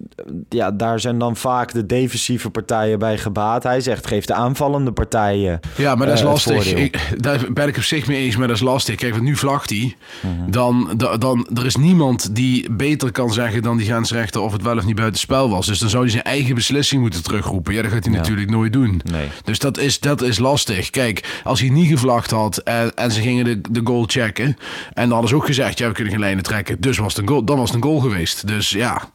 ja, 0.50 0.72
daar 0.72 1.00
zijn 1.00 1.18
dan 1.20 1.36
vaak 1.36 1.74
de 1.74 1.86
defensieve 1.86 2.50
partijen 2.50 3.00
bij 3.00 3.18
gebaat. 3.18 3.64
Hij 3.64 3.82
zegt, 3.82 4.08
geef 4.08 4.26
de 4.26 4.34
aanvallende 4.34 4.92
partijen. 4.92 5.60
Ja, 5.78 5.96
maar 5.96 6.08
dat 6.08 6.16
is 6.16 6.22
eh, 6.22 6.28
lastig. 6.28 6.74
Ik, 6.74 7.00
daar 7.18 7.46
ben 7.54 7.68
ik 7.68 7.78
op 7.78 7.84
zich 7.84 8.08
mee 8.08 8.24
eens, 8.24 8.36
maar 8.38 8.48
dat 8.48 8.56
is 8.56 8.62
lastig. 8.62 8.96
Kijk, 8.96 9.12
want 9.12 9.24
nu 9.24 9.36
vlagt 9.36 9.70
hij. 9.70 9.96
Mhm. 10.22 10.52
Dan, 10.52 10.94
da- 10.98 11.18
dan, 11.18 11.48
er 11.54 11.66
is 11.66 11.76
niemand 11.76 12.36
die 12.36 12.72
beter 12.72 13.12
kan 13.12 13.34
zeggen 13.34 13.62
dan 13.62 13.78
die 13.78 13.86
grensrechter 13.86 14.42
of 14.42 14.52
het 14.52 14.62
wel 14.62 14.78
of 14.78 14.86
niet 14.86 14.96
buitenspel 14.96 15.50
was. 15.50 15.66
Dus 15.66 15.80
dan 15.80 15.90
zou 15.90 16.02
hij 16.04 16.12
zijn 16.12 16.24
eigen 16.24 16.56
beslissing 16.56 17.02
moeten 17.02 17.24
terugroepen. 17.24 17.74
Ja, 17.74 17.82
dat 17.82 17.92
gaat 17.92 18.04
hij 18.04 18.14
Ja. 18.14 18.20
natuurlijk 18.20 18.50
nooit 18.50 18.74
doen. 18.74 19.02
Nee. 19.12 19.28
Dus 19.44 19.60
dat 19.60 19.78
is, 19.78 20.00
dat 20.00 20.22
is 20.22 20.40
lastig. 20.40 20.90
Kijk, 20.90 21.40
als 21.44 21.60
hij 21.60 21.70
niet 21.70 21.88
gevlacht 21.90 22.32
had 22.32 22.58
en, 22.58 22.96
en 22.96 23.12
ze 23.12 23.22
gingen 23.22 23.46
de, 23.46 23.62
de 23.72 23.82
goal 23.84 24.04
checken. 24.08 24.46
En 24.46 24.56
dan 25.04 25.12
hadden 25.12 25.30
ze 25.30 25.36
ook 25.36 25.46
gezegd, 25.46 25.78
ja, 25.78 25.88
we 25.88 25.94
kunnen 25.94 26.12
geen 26.14 26.22
lijnen 26.22 26.44
trekken. 26.44 26.71
Dus 26.80 26.98
was 26.98 27.14
het 27.14 27.22
een 27.22 27.30
goal, 27.30 27.44
dan 27.44 27.58
was 27.58 27.72
het 27.72 27.76
een 27.76 27.90
goal 27.90 28.00
geweest. 28.00 28.48
Dus 28.48 28.70
ja, 28.70 29.12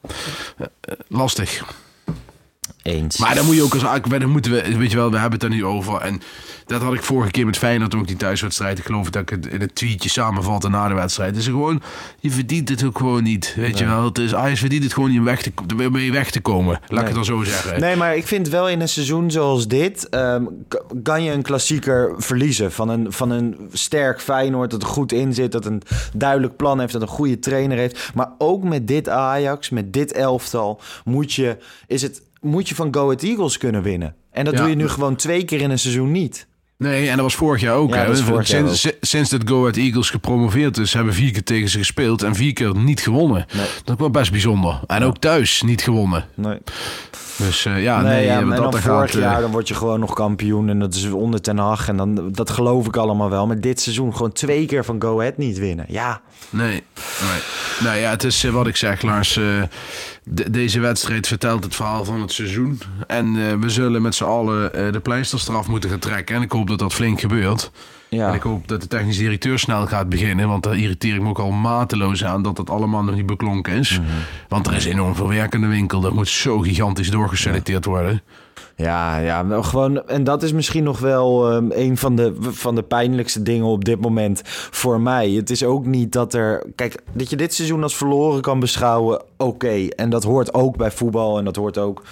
eh, 0.57 0.67
eh, 0.81 0.95
lastig. 1.09 1.65
Eens. 2.87 3.17
Maar 3.17 3.35
dan 3.35 3.45
moet 3.45 3.55
je 3.55 3.63
ook 3.63 3.75
als 3.75 4.01
dan 4.09 4.31
moeten 4.31 4.53
we, 4.53 4.77
weet 4.77 4.91
je 4.91 4.97
wel, 4.97 5.11
we 5.11 5.19
hebben 5.19 5.39
het 5.39 5.43
er 5.43 5.55
nu 5.55 5.65
over. 5.65 6.01
En 6.01 6.21
dat 6.67 6.83
had 6.83 6.95
ik 6.95 7.03
vorige 7.03 7.31
keer 7.31 7.47
met 7.47 7.59
Feyenoord 7.59 7.95
ook 7.95 8.07
die 8.07 8.17
thuiswedstrijd. 8.17 8.79
Ik 8.79 8.85
geloof 8.85 9.11
dat 9.11 9.23
ik 9.23 9.29
het 9.29 9.47
in 9.47 9.61
het 9.61 9.75
tweetje 9.75 10.09
samenvatte 10.09 10.69
na 10.69 10.89
de 10.89 10.95
wedstrijd. 10.95 11.37
Is 11.37 11.45
gewoon, 11.45 11.83
je 12.21 12.31
verdient 12.31 12.69
het 12.69 12.85
ook 12.85 12.99
gewoon 12.99 13.23
niet. 13.23 13.55
Weet 13.57 13.79
je 13.79 13.87
wel, 13.87 14.05
het 14.05 14.19
is, 14.19 14.35
Ajax 14.35 14.61
verdient 14.61 14.85
het 14.85 14.93
gewoon 14.93 15.11
niet 15.11 15.19
om 15.19 15.25
weg 15.25 15.43
te, 15.43 15.53
mee 15.91 16.13
weg 16.13 16.31
te 16.31 16.41
komen. 16.41 16.81
Laat 16.89 17.01
ik 17.01 17.07
het 17.07 17.15
dan 17.15 17.25
zo 17.25 17.43
zeggen. 17.43 17.81
Nee, 17.81 17.97
maar 17.97 18.17
ik 18.17 18.27
vind 18.27 18.49
wel 18.49 18.69
in 18.69 18.81
een 18.81 18.89
seizoen 18.89 19.31
zoals 19.31 19.69
dit... 19.69 20.09
ehm, 20.09 20.45
kan 21.03 21.23
je 21.23 21.33
een 21.33 21.43
klassieker 21.43 22.15
verliezen. 22.17 22.73
Van 22.73 22.89
een, 22.89 23.13
van 23.13 23.31
een 23.31 23.69
sterk 23.73 24.21
Feyenoord 24.21 24.71
dat 24.71 24.83
er 24.83 24.89
goed 24.89 25.13
in 25.13 25.35
zit... 25.35 25.53
dat 25.53 25.67
een 25.67 25.83
duidelijk 26.13 26.57
plan 26.57 26.81
heeft, 26.81 26.93
dat 26.93 27.03
een 27.03 27.09
goede 27.09 27.39
trainer 27.39 27.79
heeft. 27.79 28.11
Maar 28.15 28.31
ook 28.39 28.65
met 28.65 28.89
dit 28.89 29.09
Ajax, 29.09 29.71
met 29.71 29.93
dit 29.93 30.13
elftal... 30.13 30.81
moet 31.05 31.33
je, 31.33 31.57
is 31.87 32.03
het, 32.03 32.23
moet 32.47 32.69
je 32.69 32.75
van 32.75 32.95
Go 32.95 33.03
Ahead 33.05 33.23
Eagles 33.23 33.59
kunnen 33.59 33.83
winnen. 33.83 34.15
En 34.33 34.45
dat 34.45 34.55
Ja. 34.55 34.61
doe 34.61 34.69
je 34.69 34.77
nu 34.77 34.89
gewoon 34.89 35.17
twee 35.17 35.45
keer 35.45 35.61
in 35.61 35.71
een 35.71 35.79
seizoen 35.79 36.13
niet. 36.13 36.47
Nee, 36.79 37.09
en 37.09 37.15
dat 37.15 37.25
was 37.25 37.35
vorig 37.35 37.61
jaar 37.61 37.75
ook. 37.75 37.91
Ja, 37.91 37.97
hè. 37.97 38.07
dat 38.07 38.17
was 38.17 38.25
vorig 38.27 38.49
jaar 38.49 38.61
sinds, 38.67 38.81
si- 38.81 38.93
sinds 39.01 39.31
dat 39.31 39.41
Go 39.49 39.61
Ahead 39.61 39.77
Eagles 39.77 40.11
gepromoveerd 40.11 40.79
is, 40.79 40.93
hebben 40.93 41.15
vier 41.15 41.33
keer 41.33 41.43
tegen 41.45 41.69
ze 41.69 41.79
gespeeld 41.79 42.23
en 42.23 42.35
vier 42.35 42.53
keer 42.53 42.77
niet 42.77 43.01
gewonnen. 43.01 43.47
Dat 43.85 43.99
wel 43.99 44.11
best 44.11 44.31
bijzonder. 44.31 44.81
En 44.87 45.03
ook 45.03 45.19
thuis 45.19 45.63
niet 45.63 45.83
gewonnen. 45.83 46.25
Nee, 46.35 46.59
Dus 47.37 47.65
eh, 47.65 47.83
ja, 47.83 48.01
nee, 48.01 48.13
nee, 48.15 48.25
ja, 48.25 48.39
en 48.41 48.49
dat 48.49 48.57
dan 48.59 48.73
vorig 48.73 48.83
gaat, 48.83 49.15
eh, 49.15 49.21
jaar 49.21 49.41
dan 49.41 49.51
word 49.51 49.69
je 49.69 49.75
gewoon 49.75 50.01
nog 50.01 50.15
kampioen... 50.15 50.69
en 50.69 50.79
dat 50.79 50.95
is 50.95 51.11
onder 51.11 51.41
Ten 51.41 51.59
Hag. 51.59 51.89
En 51.89 51.97
dan, 51.97 52.33
dat 52.33 52.51
geloof 52.51 52.87
ik 52.87 52.97
allemaal 52.97 53.31
wel. 53.31 53.47
Maar 53.47 53.61
dit 53.61 53.81
seizoen 53.81 54.13
gewoon 54.13 54.33
twee 54.33 54.67
keer 54.67 54.85
van 54.85 55.03
Go 55.03 55.19
Ahead 55.21 55.37
niet 55.37 55.59
winnen. 55.59 55.85
Ja, 55.89 56.21
Nee, 56.51 56.69
nee. 56.71 57.41
Nou 57.81 57.97
ja, 57.97 58.11
het 58.11 58.25
is 58.25 58.45
eh, 58.45 58.51
wat 58.53 58.67
ik 58.67 58.77
zeg, 58.77 59.03
Lars. 59.03 59.37
eh, 59.37 59.45
de- 60.25 60.51
deze 60.51 60.81
wedstrijd 60.81 61.27
vertelt 61.27 61.65
het 61.65 61.75
verhaal 61.75 62.05
van 62.05 62.21
het 62.21 62.33
seizoen. 62.33 62.81
En 63.07 63.27
eh, 63.37 63.53
we 63.61 63.69
zullen 63.69 64.03
met 64.03 64.15
z'n 64.15 64.25
allen 64.25 64.75
eh, 64.75 64.93
de 64.93 65.01
pleisterstraf 65.01 65.67
moeten 65.69 65.91
gaan 65.91 65.99
trekken. 65.99 66.37
En 66.37 66.43
ik 66.43 66.53
hoop 66.53 66.69
dat 66.69 66.79
dat 66.79 66.93
flink 66.95 67.21
gebeurt. 67.21 67.71
Ja. 68.09 68.29
En 68.29 68.35
ik 68.35 68.43
hoop 68.43 68.69
dat 68.69 68.81
de 68.81 68.89
technische 68.89 69.23
directeur 69.23 69.59
snel 69.59 69.87
gaat 69.87 70.09
beginnen. 70.09 70.49
Want 70.49 70.63
daar 70.63 70.77
irriteer 70.77 71.15
ik 71.15 71.23
me 71.23 71.29
ook 71.29 71.39
al 71.39 71.51
mateloos 71.51 72.25
aan 72.25 72.43
dat 72.43 72.57
dat 72.57 72.71
allemaal 72.71 73.03
nog 73.03 73.15
niet 73.15 73.27
beklonken 73.27 73.73
is. 73.73 73.99
Mhm. 73.99 74.09
Want 74.49 74.67
er 74.67 74.75
is 74.75 74.85
enorm 74.85 75.15
veel 75.15 75.29
werk 75.29 75.55
in 75.55 75.61
de 75.61 75.67
winkel. 75.67 76.01
Dat 76.01 76.13
moet 76.13 76.29
zo 76.29 76.59
gigantisch 76.59 77.11
doorgeselecteerd 77.11 77.85
worden. 77.85 78.23
Ja, 78.77 79.19
ja, 79.19 79.47
wel 79.47 79.63
gewoon. 79.63 80.09
En 80.09 80.25
dat 80.25 80.43
is 80.43 80.53
misschien 80.53 80.85
nog 80.85 80.99
wel 80.99 81.51
ehm, 81.51 81.71
een 81.71 81.97
van 81.97 82.17
de, 82.17 82.35
van 82.41 82.75
de 82.75 82.83
pijnlijkste 82.83 83.43
dingen 83.43 83.67
op 83.67 83.85
dit 83.85 84.01
moment 84.01 84.41
voor 84.71 85.01
mij. 85.01 85.31
Het 85.31 85.51
is 85.51 85.65
ook 85.65 85.87
niet 85.87 86.13
dat 86.13 86.35
er. 86.35 86.67
Kijk, 86.75 87.03
dat 87.13 87.31
je 87.31 87.37
dit 87.37 87.55
seizoen 87.55 87.83
als 87.83 87.97
verloren 87.97 88.41
kan 88.41 88.61
beschouwen, 88.61 89.23
oké. 89.37 89.87
En 89.89 90.11
dat 90.11 90.25
hoort 90.25 90.55
ook 90.55 90.77
bij 90.77 90.91
voetbal 90.91 91.39
en 91.39 91.45
dat 91.45 91.57
hoort 91.57 91.79
ook. 91.79 92.03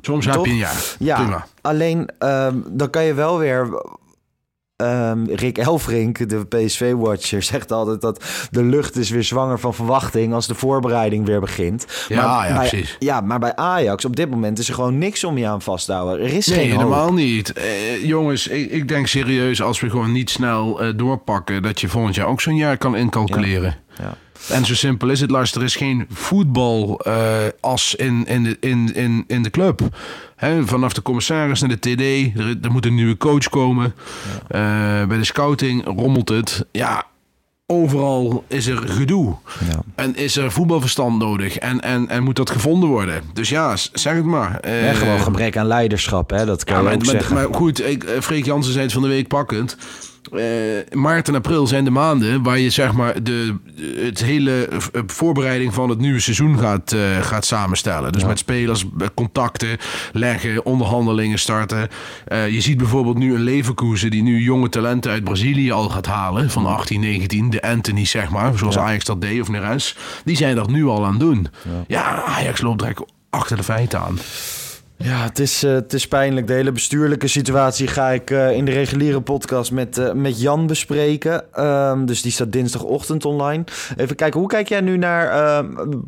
Soms 0.00 0.26
heb 0.26 0.44
je 0.44 0.50
een 0.50 0.56
jaar. 0.56 0.96
Ja, 0.98 1.16
Prima. 1.16 1.46
alleen 1.60 2.10
ehm, 2.18 2.56
dan 2.68 2.90
kan 2.90 3.04
je 3.04 3.14
wel 3.14 3.38
weer. 3.38 3.68
Ehm, 4.76 5.24
Rick 5.24 5.58
Elfrink, 5.58 6.28
de 6.28 6.46
PSV-watcher, 6.46 7.42
zegt 7.52 7.72
altijd 7.72 8.00
dat 8.00 8.24
de 8.50 8.62
lucht 8.62 8.96
is 8.96 9.10
weer 9.10 9.24
zwanger 9.24 9.58
van 9.58 9.74
verwachting 9.74 10.32
als 10.34 10.46
de 10.46 10.54
voorbereiding 10.54 11.26
weer 11.26 11.40
begint. 11.40 12.06
Ja, 12.08 12.46
ja, 12.46 12.56
bij, 12.58 12.68
precies. 12.68 12.96
Ja, 12.98 13.20
maar 13.20 13.38
bij 13.38 13.56
Ajax 13.56 14.04
op 14.04 14.16
dit 14.16 14.30
moment 14.30 14.58
is 14.58 14.68
er 14.68 14.74
gewoon 14.74 14.98
niks 14.98 15.24
om 15.24 15.38
je 15.38 15.46
aan 15.46 15.62
vast 15.62 15.86
te 15.86 15.92
houden. 15.92 16.26
Er 16.26 16.32
is 16.32 16.46
Nee, 16.46 16.58
geen 16.58 16.70
hoop. 16.70 16.78
helemaal 16.78 17.12
niet. 17.12 17.52
Eh, 17.52 18.04
jongens, 18.04 18.46
ik, 18.48 18.70
ik 18.70 18.88
denk 18.88 19.06
serieus 19.06 19.62
als 19.62 19.80
we 19.80 19.90
gewoon 19.90 20.12
niet 20.12 20.30
snel 20.30 20.82
eh, 20.82 20.88
doorpakken... 20.96 21.62
dat 21.62 21.80
je 21.80 21.88
volgend 21.88 22.14
jaar 22.14 22.26
ook 22.26 22.40
zo'n 22.40 22.56
jaar 22.56 22.76
kan 22.76 22.96
incalculeren. 22.96 23.76
Ja. 23.98 24.14
En 24.48 24.64
zo 24.64 24.74
simpel 24.74 25.08
is 25.08 25.20
het, 25.20 25.30
Lars. 25.30 25.54
Er 25.54 25.62
is 25.62 25.76
geen 25.76 26.06
voetbal 26.12 27.00
eh, 27.00 27.36
as 27.60 27.94
in, 27.94 28.26
in, 28.26 28.44
de, 28.44 28.56
in, 28.60 28.94
in, 28.94 29.24
in 29.26 29.42
de 29.42 29.50
club. 29.50 29.80
Vanaf 30.64 30.92
de 30.92 31.02
commissaris 31.02 31.60
naar 31.60 31.78
de 31.78 31.78
TD. 31.78 32.36
Er, 32.38 32.56
er 32.62 32.70
moet 32.70 32.86
een 32.86 32.94
nieuwe 32.94 33.16
coach 33.16 33.48
komen. 33.48 33.94
Eh, 34.48 34.60
bij 35.04 35.16
de 35.18 35.24
scouting 35.24 35.84
rommelt 35.84 36.28
het. 36.28 36.66
Ja, 36.72 37.06
overal 37.66 38.44
is 38.48 38.66
er 38.66 38.88
gedoe. 38.88 39.34
Ja. 39.68 39.82
En 39.94 40.16
is 40.16 40.36
er 40.36 40.52
voetbalverstand 40.52 41.18
nodig. 41.18 41.56
En, 41.56 41.80
en, 41.80 42.08
en 42.08 42.22
moet 42.22 42.36
dat 42.36 42.50
gevonden 42.50 42.88
worden. 42.88 43.22
Dus 43.32 43.48
ja, 43.48 43.76
zeg 43.92 44.14
het 44.14 44.24
maar. 44.24 44.60
Eh, 44.60 44.94
gewoon 44.94 45.20
gebrek 45.20 45.56
aan 45.56 45.66
leiderschap, 45.66 46.30
hè? 46.30 46.44
dat 46.44 46.64
kan 46.64 46.74
ja, 46.74 46.80
je 46.80 46.86
maar, 46.86 46.94
ook 46.94 47.04
maar, 47.04 47.14
zeggen. 47.14 47.34
maar 47.34 47.54
goed, 47.54 47.86
ik, 47.86 48.04
eh, 48.04 48.20
Freek 48.20 48.44
Jansen 48.44 48.72
zei 48.72 48.84
het 48.84 48.92
van 48.92 49.02
de 49.02 49.08
week 49.08 49.28
pakkend. 49.28 49.76
Eh, 50.34 50.98
maart 50.98 51.28
en 51.28 51.34
april 51.34 51.66
zijn 51.66 51.84
de 51.84 51.90
maanden 51.90 52.42
waar 52.42 52.58
je 52.58 52.70
zeg 52.70 52.92
maar 52.92 53.22
de, 53.22 53.54
het 53.96 54.22
hele 54.22 54.68
eh, 54.68 55.02
voorbereiding 55.06 55.74
van 55.74 55.88
het 55.88 55.98
nieuwe 55.98 56.20
seizoen 56.20 56.58
gaat, 56.58 56.92
eh, 56.92 57.00
gaat 57.20 57.44
samenstellen. 57.44 58.12
Dus 58.12 58.24
met 58.24 58.38
spelers 58.38 58.84
contacten 59.14 59.78
leggen, 60.12 60.64
onderhandelingen 60.64 61.38
starten. 61.38 61.88
Je 62.28 62.60
ziet 62.60 62.76
bijvoorbeeld 62.76 63.18
nu 63.18 63.34
een 63.34 63.42
Leverkusen 63.42 64.10
die 64.10 64.22
nu 64.22 64.42
jonge 64.42 64.68
talenten 64.68 65.10
uit 65.10 65.24
Brazilië 65.24 65.72
al 65.72 65.88
gaat 65.88 66.06
halen. 66.06 66.50
Van 66.50 66.66
18, 66.66 67.00
19, 67.00 67.50
de 67.50 67.62
Anthony 67.62 68.04
zeg 68.04 68.30
maar, 68.30 68.58
zoals 68.58 68.78
Ajax 68.78 69.04
dat 69.04 69.20
deed 69.20 69.40
of 69.40 69.48
Neres. 69.48 69.96
Die 70.24 70.36
zijn 70.36 70.56
dat 70.56 70.70
nu 70.70 70.84
al 70.84 71.04
aan 71.04 71.10
het 71.10 71.20
doen. 71.20 71.48
Ja, 71.86 72.22
Ajax 72.24 72.60
loopt 72.60 72.78
direct 72.78 73.02
achter 73.30 73.56
de 73.56 73.62
feiten 73.62 74.00
aan. 74.00 74.18
Ja, 74.96 75.22
het 75.22 75.38
is, 75.38 75.62
eh, 75.62 75.72
het 75.72 75.92
is 75.92 76.08
pijnlijk. 76.08 76.46
De 76.46 76.52
hele 76.52 76.72
bestuurlijke 76.72 77.28
situatie 77.28 77.86
ga 77.86 78.10
ik 78.10 78.30
eh, 78.30 78.50
in 78.50 78.64
de 78.64 78.70
reguliere 78.70 79.20
podcast 79.20 79.72
met, 79.72 79.98
eh, 79.98 80.12
met 80.12 80.40
Jan 80.40 80.66
bespreken. 80.66 81.52
Ehm, 81.52 82.04
dus 82.04 82.22
die 82.22 82.32
staat 82.32 82.52
dinsdagochtend 82.52 83.24
online. 83.24 83.64
Even 83.96 84.16
kijken, 84.16 84.40
hoe 84.40 84.48
kijk 84.48 84.68
jij 84.68 84.80
nu 84.80 84.96
naar 84.96 85.28
ehm, 85.28 85.66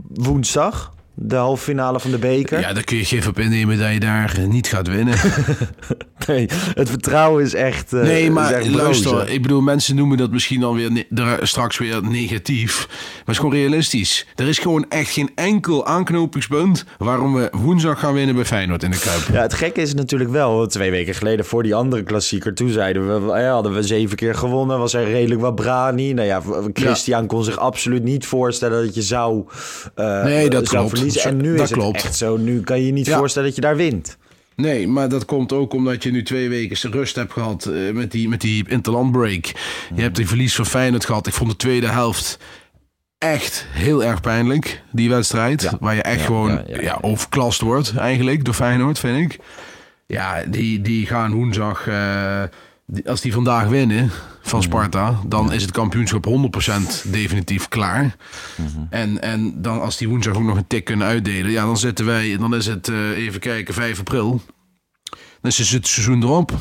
woensdag? 0.08 0.94
De 1.14 1.36
halve 1.36 1.62
finale 1.62 2.00
van 2.00 2.10
de 2.10 2.18
beker. 2.18 2.60
Ja, 2.60 2.72
daar 2.72 2.84
kun 2.84 2.96
je 2.96 3.04
gif 3.04 3.26
op 3.26 3.38
innemen 3.38 3.78
dat 3.78 3.92
je 3.92 4.00
daar 4.00 4.40
niet 4.48 4.66
gaat 4.66 4.88
winnen. 4.88 5.18
Nee, 6.36 6.48
het 6.74 6.88
vertrouwen 6.90 7.44
is 7.44 7.54
echt. 7.54 7.92
eh, 7.92 8.00
nee, 8.02 8.30
maar 8.30 8.52
echt 8.52 8.68
luister, 8.74 9.28
ik 9.30 9.42
bedoel, 9.42 9.60
mensen 9.60 9.96
noemen 9.96 10.16
dat 10.18 10.30
misschien 10.30 10.60
dan 10.60 10.74
weer 10.74 11.06
straks 11.42 11.78
weer 11.78 12.02
negatief. 12.02 12.86
Maar 12.88 13.16
het 13.18 13.28
is 13.28 13.36
gewoon 13.36 13.52
realistisch. 13.54 14.26
Er 14.34 14.48
is 14.48 14.58
gewoon 14.58 14.86
echt 14.88 15.10
geen 15.10 15.30
enkel 15.34 15.86
aanknopingspunt 15.86 16.84
waarom 16.98 17.34
we 17.34 17.48
woensdag 17.52 17.98
gaan 18.00 18.14
winnen 18.14 18.34
bij 18.34 18.44
Feyenoord 18.44 18.82
in 18.82 18.90
de 18.90 18.98
Kuip. 18.98 19.22
Ja, 19.32 19.42
het 19.42 19.54
gekke 19.54 19.80
is 19.80 19.94
natuurlijk 19.94 20.30
wel, 20.30 20.66
twee 20.66 20.90
weken 20.90 21.14
geleden 21.14 21.44
voor 21.44 21.62
die 21.62 21.74
andere 21.74 22.02
klassieker, 22.02 22.54
toen 22.54 22.68
zeiden 22.70 23.26
we, 23.26 23.38
ja, 23.38 23.50
hadden 23.52 23.74
we 23.74 23.82
zeven 23.82 24.16
keer 24.16 24.34
gewonnen, 24.34 24.78
was 24.78 24.94
er 24.94 25.04
redelijk 25.04 25.40
wat 25.40 25.54
brani. 25.54 26.12
Nou 26.12 26.26
ja, 26.28 26.42
Christian 26.72 27.26
kon 27.26 27.44
zich 27.44 27.58
absoluut 27.58 28.02
niet 28.02 28.26
voorstellen 28.26 28.84
dat 28.84 28.94
je 28.94 29.02
zou, 29.02 29.44
eh, 29.94 30.24
Nee, 30.24 30.50
dat 30.50 30.66
zou 30.68 30.76
klopt. 30.82 30.96
verliezen. 30.96 31.22
En 31.22 31.36
nu 31.36 31.50
Dat 31.56 31.64
is 31.64 31.70
het 31.70 31.78
klopt. 31.78 31.96
echt 32.04 32.16
zo, 32.16 32.36
nu 32.36 32.60
kan 32.60 32.78
je 32.80 32.86
je 32.86 32.92
niet 32.92 33.06
Ja. 33.06 33.18
voorstellen 33.18 33.46
dat 33.48 33.56
je 33.56 33.62
daar 33.62 33.76
wint. 33.76 34.16
Nee, 34.56 34.88
maar 34.88 35.08
dat 35.08 35.24
komt 35.24 35.52
ook 35.52 35.72
omdat 35.72 36.02
je 36.02 36.10
nu 36.10 36.22
twee 36.22 36.48
weken 36.48 36.90
rust 36.90 37.16
hebt 37.16 37.32
gehad 37.32 37.66
eh, 37.66 37.92
met 37.92 38.10
die, 38.12 38.28
met 38.28 38.40
die 38.40 38.68
interlandbreak. 38.68 39.44
Je 39.94 40.02
hebt 40.02 40.18
een 40.18 40.26
verlies 40.26 40.54
van 40.54 40.66
Feyenoord 40.66 41.04
gehad. 41.04 41.26
Ik 41.26 41.32
vond 41.32 41.50
de 41.50 41.56
tweede 41.56 41.88
helft 41.88 42.38
echt 43.18 43.66
heel 43.70 44.04
erg 44.04 44.20
pijnlijk, 44.20 44.82
die 44.92 45.08
wedstrijd. 45.08 45.62
Ja. 45.62 45.76
Waar 45.80 45.94
je 45.94 46.02
echt 46.02 46.20
Ja, 46.20 46.26
gewoon 46.26 46.62
ja, 46.66 46.98
overklast 47.00 47.60
wordt 47.60 47.96
eigenlijk 47.96 48.44
door 48.44 48.54
Feyenoord, 48.54 48.98
vind 48.98 49.32
ik. 49.32 49.38
Ja, 50.06 50.42
die, 50.48 50.80
die 50.80 51.06
gaan 51.06 51.32
woensdag... 51.32 51.86
eh, 51.86 52.42
als 53.04 53.20
die 53.20 53.32
vandaag 53.32 53.68
winnen 53.68 54.10
van 54.42 54.62
Sparta, 54.62 55.20
dan 55.26 55.52
is 55.52 55.62
het 55.62 55.70
kampioenschap 55.70 56.26
100% 56.26 56.30
definitief 57.10 57.68
klaar. 57.68 58.16
En, 58.90 59.22
en 59.22 59.62
dan 59.62 59.80
als 59.80 59.96
die 59.96 60.08
woensdag 60.08 60.36
ook 60.36 60.42
nog 60.42 60.56
een 60.56 60.66
tik 60.66 60.84
kunnen 60.84 61.06
uitdelen, 61.06 61.50
ja, 61.50 61.64
dan 61.64 61.78
zitten 61.78 62.06
wij, 62.06 62.36
dan 62.36 62.54
is 62.54 62.66
het 62.66 62.88
eh, 62.88 63.10
even 63.10 63.40
kijken, 63.40 63.74
5 63.74 63.98
april. 63.98 64.42
Dan 65.40 65.50
is 65.50 65.70
het 65.70 65.86
seizoen 65.86 66.22
erop. 66.22 66.52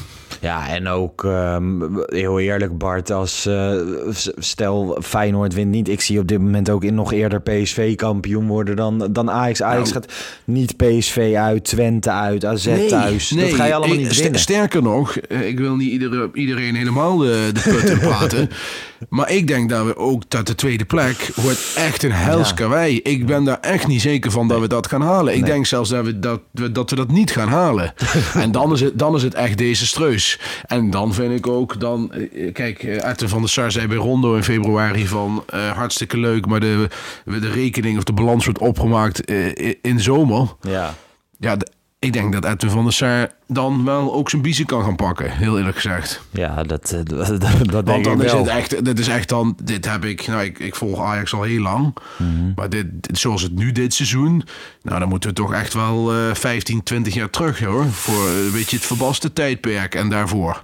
Ja, 0.42 0.68
en 0.68 0.88
ook 0.88 1.24
ehm, 1.24 1.82
heel 2.06 2.40
eerlijk, 2.40 2.78
Bart, 2.78 3.12
als 3.12 3.46
eh, 3.46 3.72
s- 4.12 4.32
stel 4.38 4.98
Feyenoord 5.04 5.54
wint 5.54 5.72
niet. 5.72 5.90
Ik 5.90 6.02
zie 6.02 6.20
op 6.20 6.28
dit 6.28 6.40
moment 6.40 6.70
ook 6.70 6.84
in 6.84 6.96
nog 6.96 7.14
eerder 7.14 7.42
PSV 7.42 7.96
kampioen 7.96 8.48
worden 8.48 8.76
dan, 8.76 9.08
dan 9.12 9.32
Ajax. 9.32 9.62
Ajax 9.62 9.92
Nou. 9.92 10.02
gaat 10.04 10.14
niet 10.46 10.78
PSV 10.78 11.34
uit, 11.38 11.64
Twente 11.64 12.12
uit, 12.12 12.46
AZ 12.46 12.70
thuis. 12.88 13.30
dat 13.30 13.54
ga 13.54 13.66
je 13.66 13.74
allemaal 13.74 13.98
niet 13.98 14.14
st- 14.14 14.22
winnen. 14.22 14.40
Sterker 14.40 14.82
nog, 14.82 15.18
eh, 15.18 15.48
ik 15.48 15.60
wil 15.60 15.76
niet 15.76 15.92
iedere, 15.92 16.30
iedereen 16.34 16.76
helemaal 16.76 17.18
de, 17.18 17.50
de 17.54 17.60
put 17.62 17.90
in 17.90 18.00
praten. 18.00 18.50
maar 19.10 19.32
ik 19.32 19.48
denk 19.48 19.70
dat 19.70 19.86
we 19.86 19.98
ook 19.98 20.24
dat 20.30 20.48
de 20.48 20.56
tweede 20.56 20.86
plek 20.86 21.30
wordt 21.36 21.74
echt 21.76 22.04
een 22.04 22.12
hels 22.12 22.54
Ja. 22.58 22.82
Ik 22.84 23.26
ben 23.26 23.44
daar 23.44 23.60
echt 23.62 23.88
niet 23.88 24.02
zeker 24.02 24.32
van 24.32 24.48
dat 24.48 24.60
we 24.60 24.68
dat 24.68 24.88
gaan 24.88 25.02
halen. 25.02 25.34
Ik 25.34 25.42
Nee. 25.42 25.50
denk 25.52 25.66
zelfs 25.66 25.90
dat 25.90 26.06
we 26.06 26.20
dat, 26.20 26.40
we, 26.52 26.72
dat 26.72 26.90
we 26.90 26.96
dat 26.96 27.12
niet 27.12 27.32
gaan 27.32 27.48
halen. 27.50 27.94
en 28.34 28.52
dan 28.52 28.72
is, 28.74 28.82
het, 28.82 29.00
dan 29.00 29.16
is 29.16 29.24
het 29.24 29.34
echt 29.34 29.58
desastreus. 29.58 30.25
En 30.66 30.90
dan 30.90 31.14
vind 31.14 31.32
ik 31.32 31.48
ook, 31.48 31.80
dan, 31.80 32.14
eh, 32.14 32.54
kijk, 32.54 32.84
eh, 32.84 33.02
Arten 33.02 33.30
van 33.30 33.40
der 33.40 33.50
Sar 33.50 33.72
zei 33.72 33.88
bij 33.88 33.98
Rondo 33.98 34.36
in 34.36 34.44
februari 34.44 35.08
van 35.08 35.44
eh, 35.48 35.72
hartstikke 35.72 36.18
leuk, 36.18 36.46
maar 36.46 36.60
de, 36.60 36.88
de 37.26 37.52
rekening 37.52 37.98
of 37.98 38.04
de 38.04 38.14
balans 38.14 38.46
wordt 38.46 38.60
opgemaakt 38.60 39.26
eh, 39.26 39.74
in 39.82 40.00
zomer. 40.00 40.56
Ja. 40.62 40.94
Ja, 41.40 41.58
ik 42.00 42.14
denk 42.14 42.34
dat 42.34 42.46
Edwin 42.46 42.70
van 42.72 42.84
der 42.84 42.94
Sar 42.94 43.30
dan 43.48 43.86
wel 43.86 44.14
ook 44.14 44.30
zijn 44.30 44.42
biezen 44.42 44.66
kan 44.66 44.84
gaan 44.84 44.96
pakken, 44.96 45.32
heel 45.32 45.58
eerlijk 45.58 45.76
gezegd. 45.76 46.22
Ja, 46.32 46.64
dat, 46.64 46.92
eh, 46.92 47.00
dat, 47.20 47.28
dat 47.40 47.42
denk 47.42 47.86
Want 47.86 47.98
ik 47.98 48.04
dan 48.04 48.22
is 48.24 48.32
wel. 48.32 48.40
het 48.44 48.50
echt, 48.50 48.86
dit 48.86 49.00
is 49.00 49.08
echt 49.08 49.30
dan, 49.30 49.58
dit 49.64 49.92
heb 49.92 50.06
ik, 50.06 50.28
nou 50.28 50.44
ik, 50.44 50.60
ik 50.60 50.76
volg 50.76 51.02
Ajax 51.02 51.34
al 51.34 51.42
heel 51.44 51.62
lang. 51.62 51.96
Mhm. 52.18 52.52
Maar 52.56 52.70
dit, 52.70 52.86
dit- 53.04 53.18
zoals 53.18 53.42
het 53.42 53.56
nu 53.56 53.72
dit 53.72 53.94
seizoen, 53.94 54.44
nou 54.82 55.00
dan 55.00 55.10
moeten 55.10 55.30
we 55.30 55.36
toch 55.36 55.54
echt 55.54 55.74
wel 55.74 56.14
eh 56.14 56.18
15, 56.34 56.84
20 56.84 57.14
jaar 57.14 57.30
terug 57.30 57.60
hoor. 57.60 57.86
Voor 57.86 58.28
eh, 58.28 58.46
een 58.46 58.52
beetje 58.52 58.76
het 58.76 58.86
verbaste 58.86 59.34
tijdperk 59.34 59.96
en 59.96 60.10
daarvoor. 60.10 60.64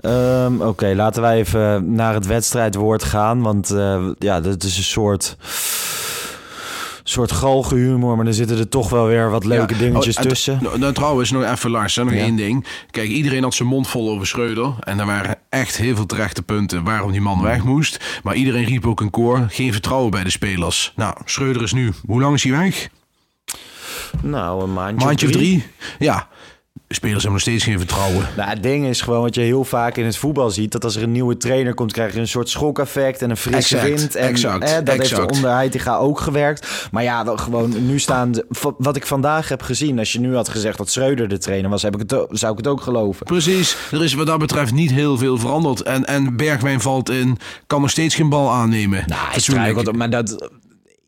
Ehm, 0.00 0.60
Oké, 0.60 0.92
laten 0.94 1.22
wij 1.22 1.36
even 1.38 1.94
naar 1.94 2.14
het 2.14 2.26
wedstrijdwoord 2.26 3.04
gaan. 3.04 3.40
Want 3.42 3.70
eh, 3.70 4.06
ja, 4.18 4.40
dat 4.40 4.62
is 4.62 4.76
een 4.76 4.82
soort, 4.82 5.36
soort 7.14 7.32
galgenhumor. 7.32 8.16
Maar 8.16 8.26
er 8.26 8.34
zitten 8.34 8.58
er 8.58 8.68
toch 8.68 8.90
wel 8.90 9.06
weer 9.06 9.30
wat 9.30 9.44
leuke 9.44 9.72
Ja. 9.74 9.80
dingetjes 9.80 10.16
Oh, 10.16 10.22
en- 10.22 10.28
tussen. 10.28 10.58
Nou, 10.62 10.78
nou, 10.78 10.92
trouwens, 10.92 11.30
nog 11.30 11.44
even 11.44 11.70
Lars, 11.70 11.96
hè, 11.96 12.04
nog 12.04 12.12
Ja. 12.14 12.18
één 12.20 12.36
ding. 12.36 12.66
Kijk, 12.90 13.08
iedereen 13.08 13.42
had 13.42 13.54
zijn 13.54 13.68
mond 13.68 13.88
vol 13.88 14.10
over 14.10 14.26
Schreuder. 14.26 14.74
En 14.80 14.98
er 15.00 15.06
waren 15.06 15.36
echt 15.48 15.76
heel 15.76 15.96
veel 15.96 16.06
terechte 16.06 16.42
punten 16.42 16.84
waarom 16.84 17.12
die 17.12 17.20
man 17.20 17.42
weg 17.42 17.64
moest. 17.64 18.20
Maar 18.22 18.34
iedereen 18.34 18.64
riep 18.64 18.86
ook 18.86 19.00
in 19.00 19.10
koor, 19.10 19.46
geen 19.48 19.72
vertrouwen 19.72 20.10
bij 20.10 20.24
de 20.24 20.30
spelers. 20.30 20.92
Nou, 20.96 21.14
Schreuder 21.24 21.62
is 21.62 21.72
nu, 21.72 21.92
hoe 22.06 22.20
lang 22.20 22.34
is 22.34 22.42
hij 22.42 22.52
weg? 22.52 22.88
Nou, 24.22 24.62
een 24.62 24.72
maandje, 24.72 25.06
Maandje 25.06 25.26
of 25.26 25.32
drie? 25.32 25.64
Ja, 25.98 26.16
de 26.18 26.26
spelers 26.88 27.22
hebben 27.22 27.32
nog 27.32 27.40
steeds 27.40 27.64
geen 27.64 27.78
vertrouwen. 27.78 28.28
Nou, 28.36 28.48
het 28.50 28.62
ding 28.62 28.86
is 28.86 29.00
gewoon 29.00 29.20
wat 29.22 29.34
je 29.34 29.40
heel 29.40 29.64
vaak 29.64 29.96
in 29.96 30.04
het 30.04 30.16
voetbal 30.16 30.50
ziet: 30.50 30.72
dat 30.72 30.84
als 30.84 30.96
er 30.96 31.02
een 31.02 31.12
nieuwe 31.12 31.36
trainer 31.36 31.74
komt, 31.74 31.92
krijg 31.92 32.14
je 32.14 32.20
een 32.20 32.28
soort 32.28 32.48
schokeffect 32.48 33.22
en 33.22 33.30
een 33.30 33.36
frisse 33.36 33.76
Exact, 33.78 34.00
wind. 34.00 34.14
En 34.16 34.28
exact, 34.28 34.64
eh, 34.64 34.76
dat 34.84 34.96
heeft 34.96 35.10
er 35.10 35.26
onder 35.26 35.50
Heitinga 35.50 35.96
ook 35.96 36.20
gewerkt. 36.20 36.88
Maar 36.90 37.02
ja, 37.02 37.24
dan 37.24 37.38
gewoon 37.38 37.86
nu 37.86 37.98
staan. 37.98 38.32
de- 38.32 38.46
wat 38.78 38.96
ik 38.96 39.06
vandaag 39.06 39.48
heb 39.48 39.62
gezien, 39.62 39.98
als 39.98 40.12
je 40.12 40.20
nu 40.20 40.34
had 40.34 40.48
gezegd 40.48 40.78
dat 40.78 40.90
Schreuder 40.90 41.28
de 41.28 41.38
trainer 41.38 41.70
was, 41.70 41.82
heb 41.82 41.94
ik 41.94 42.10
het, 42.10 42.26
zou 42.30 42.52
ik 42.52 42.58
het 42.58 42.66
ook 42.66 42.80
geloven. 42.80 43.26
Precies, 43.26 43.76
er 43.92 44.04
is 44.04 44.14
wat 44.14 44.26
dat 44.26 44.38
betreft 44.38 44.72
niet 44.72 44.90
heel 44.90 45.18
veel 45.18 45.38
veranderd. 45.38 45.82
En, 45.82 46.04
en 46.04 46.36
Bergwijn 46.36 46.80
valt 46.80 47.10
in, 47.10 47.38
kan 47.66 47.80
nog 47.80 47.90
steeds 47.90 48.14
geen 48.14 48.28
bal 48.28 48.50
aannemen. 48.50 49.02
Nou, 49.06 49.20
hij 49.30 49.40
struikelt, 49.40 49.96
maar 49.96 50.10
dat... 50.10 50.48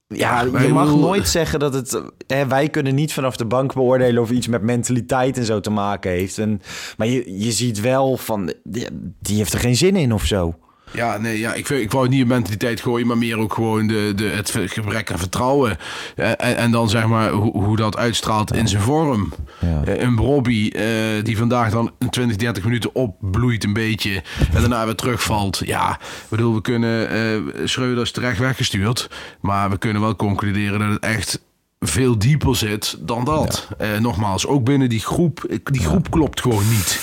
Ja, 0.08 0.42
Ja, 0.52 0.60
je 0.60 0.68
mag 0.68 0.96
nooit 0.96 1.28
zeggen 1.28 1.58
dat 1.58 1.74
het... 1.74 2.02
Hè, 2.26 2.46
wij 2.46 2.68
kunnen 2.68 2.94
niet 2.94 3.12
vanaf 3.12 3.36
de 3.36 3.44
bank 3.44 3.74
beoordelen 3.74 4.22
of 4.22 4.30
iets 4.30 4.46
met 4.46 4.62
mentaliteit 4.62 5.36
en 5.36 5.44
zo 5.44 5.60
te 5.60 5.70
maken 5.70 6.10
heeft. 6.10 6.38
En, 6.38 6.60
maar 6.96 7.06
je, 7.06 7.40
je 7.40 7.52
ziet 7.52 7.80
wel 7.80 8.16
van, 8.16 8.52
die, 8.64 8.86
die 9.20 9.36
heeft 9.36 9.52
er 9.52 9.60
geen 9.60 9.76
zin 9.76 9.96
in 9.96 10.12
of 10.12 10.24
zo. 10.24 10.54
Ja, 10.92 11.18
nee, 11.18 11.38
ja, 11.38 11.54
ik, 11.54 11.68
ik 11.68 11.90
wou 11.90 12.04
het 12.04 12.12
niet 12.12 12.22
op 12.22 12.28
mentaliteit 12.28 12.80
gooien, 12.80 13.06
maar 13.06 13.18
meer 13.18 13.38
ook 13.38 13.54
gewoon 13.54 13.86
de, 13.86 14.12
de, 14.16 14.24
het 14.24 14.50
gebrek 14.50 15.12
aan 15.12 15.18
vertrouwen. 15.18 15.78
Eh, 16.16 16.28
en, 16.28 16.56
en 16.56 16.70
dan 16.70 16.88
zeg 16.88 17.06
maar 17.06 17.30
hoe, 17.30 17.52
hoe 17.52 17.76
dat 17.76 17.96
uitstraalt 17.96 18.54
in 18.54 18.68
zijn 18.68 18.82
vorm. 18.82 19.32
Ja. 19.60 19.82
Eh, 19.84 20.00
een 20.00 20.16
Robbie 20.16 20.72
eh, 20.72 21.24
die 21.24 21.36
vandaag 21.36 21.70
dan 21.70 21.92
in 21.98 22.10
20, 22.10 22.36
30 22.36 22.64
minuten 22.64 22.94
opbloeit 22.94 23.64
een 23.64 23.72
beetje 23.72 24.22
en 24.54 24.60
daarna 24.60 24.84
weer 24.84 24.94
terugvalt. 24.94 25.60
Ja, 25.64 25.90
ik 26.00 26.28
bedoel, 26.28 26.54
we 26.54 26.60
kunnen 26.60 27.10
eh 27.10 27.64
Schreuders 27.64 28.10
terecht 28.10 28.38
weggestuurd, 28.38 29.10
maar 29.40 29.70
we 29.70 29.78
kunnen 29.78 30.02
wel 30.02 30.16
concluderen 30.16 30.78
dat 30.78 30.88
het 30.88 31.02
echt 31.02 31.44
veel 31.80 32.18
dieper 32.18 32.56
zit 32.56 32.96
dan 33.00 33.24
dat. 33.24 33.68
Nogmaals, 34.00 34.46
ook 34.46 34.64
binnen 34.64 34.88
die 34.88 35.00
groep, 35.00 35.58
die 35.64 35.80
groep 35.80 36.10
klopt 36.10 36.40
gewoon 36.40 36.68
niet. 36.68 36.98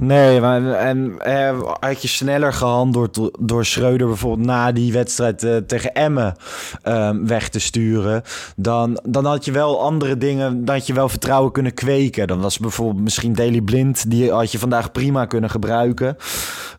Nee, 0.00 0.40
maar 0.40 0.72
en, 0.72 1.14
eh, 1.18 1.60
had 1.80 2.02
je 2.02 2.08
sneller 2.08 2.52
gehandeld 2.52 3.30
door, 3.38 3.64
Schreuder 3.64 4.06
bijvoorbeeld 4.06 4.46
na 4.46 4.72
die 4.72 4.92
wedstrijd 4.92 5.42
eh, 5.42 5.56
tegen 5.56 5.94
Emmen 5.94 6.36
ehm, 6.82 7.26
weg 7.26 7.48
te 7.48 7.58
sturen, 7.58 8.22
dan, 8.56 9.00
dan 9.02 9.24
had 9.24 9.44
je 9.44 9.52
wel 9.52 9.82
andere 9.82 10.16
dingen, 10.16 10.62
had 10.64 10.86
je 10.86 10.92
wel 10.92 11.08
vertrouwen 11.08 11.52
kunnen 11.52 11.74
kweken. 11.74 12.26
Dan 12.26 12.40
was 12.40 12.58
bijvoorbeeld 12.58 13.02
misschien 13.04 13.34
Daily 13.34 13.60
Blind, 13.60 14.10
die 14.10 14.32
had 14.32 14.52
je 14.52 14.58
vandaag 14.58 14.92
prima 14.92 15.26
kunnen 15.26 15.50
gebruiken. 15.50 16.16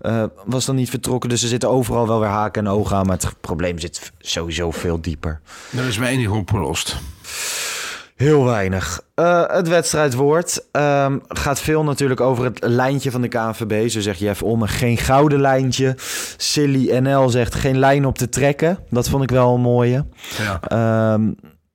Eh, 0.02 0.24
was 0.46 0.66
dan 0.66 0.76
niet 0.76 0.90
vertrokken, 0.90 1.30
dus 1.30 1.42
er 1.42 1.50
zitten 1.50 1.70
overal 1.70 2.08
wel 2.08 2.20
weer 2.20 2.30
haken 2.30 2.66
en 2.66 2.72
ogen 2.72 2.96
aan, 2.96 3.06
maar 3.06 3.18
het 3.18 3.36
probleem 3.42 3.80
zit 3.80 4.12
sowieso 4.20 4.72
veel 4.72 5.02
dieper. 5.02 5.40
Er 5.78 5.88
is 5.88 5.98
weinig 5.98 6.30
opgelost. 6.30 6.98
Heel 8.22 8.46
weinig. 8.46 9.02
Eh, 9.16 9.44
het 9.48 9.68
wedstrijdwoord 9.68 10.66
ehm, 10.72 11.18
gaat 11.28 11.62
veel 11.62 11.84
natuurlijk 11.84 12.22
over 12.22 12.44
het 12.44 12.60
lijntje 12.64 13.12
van 13.12 13.22
de 13.22 13.28
KNVB. 13.28 13.90
Zo 13.90 14.00
zegt 14.00 14.20
Jeff 14.20 14.44
Omme, 14.44 14.68
geen 14.68 14.98
gouden 14.98 15.42
lijntje. 15.42 15.96
Silly 16.38 16.98
NL 16.98 17.30
zegt 17.30 17.56
geen 17.56 17.80
lijn 17.80 18.06
op 18.06 18.18
te 18.18 18.30
trekken. 18.30 18.78
Dat 18.90 19.10
vond 19.10 19.24
ik 19.24 19.30
wel 19.30 19.54
een 19.54 19.62
mooie. 19.62 20.06
Ja. 20.38 20.60
Ehm, 20.62 21.22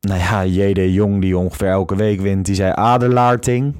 nou 0.01 0.21
ja, 0.21 0.45
J.D. 0.45 0.95
Jong, 0.95 1.21
die 1.21 1.37
ongeveer 1.37 1.71
elke 1.71 1.97
week 1.97 2.21
wint, 2.21 2.47
die 2.47 2.55
zei 2.55 2.73
Adelaarting. 2.75 3.75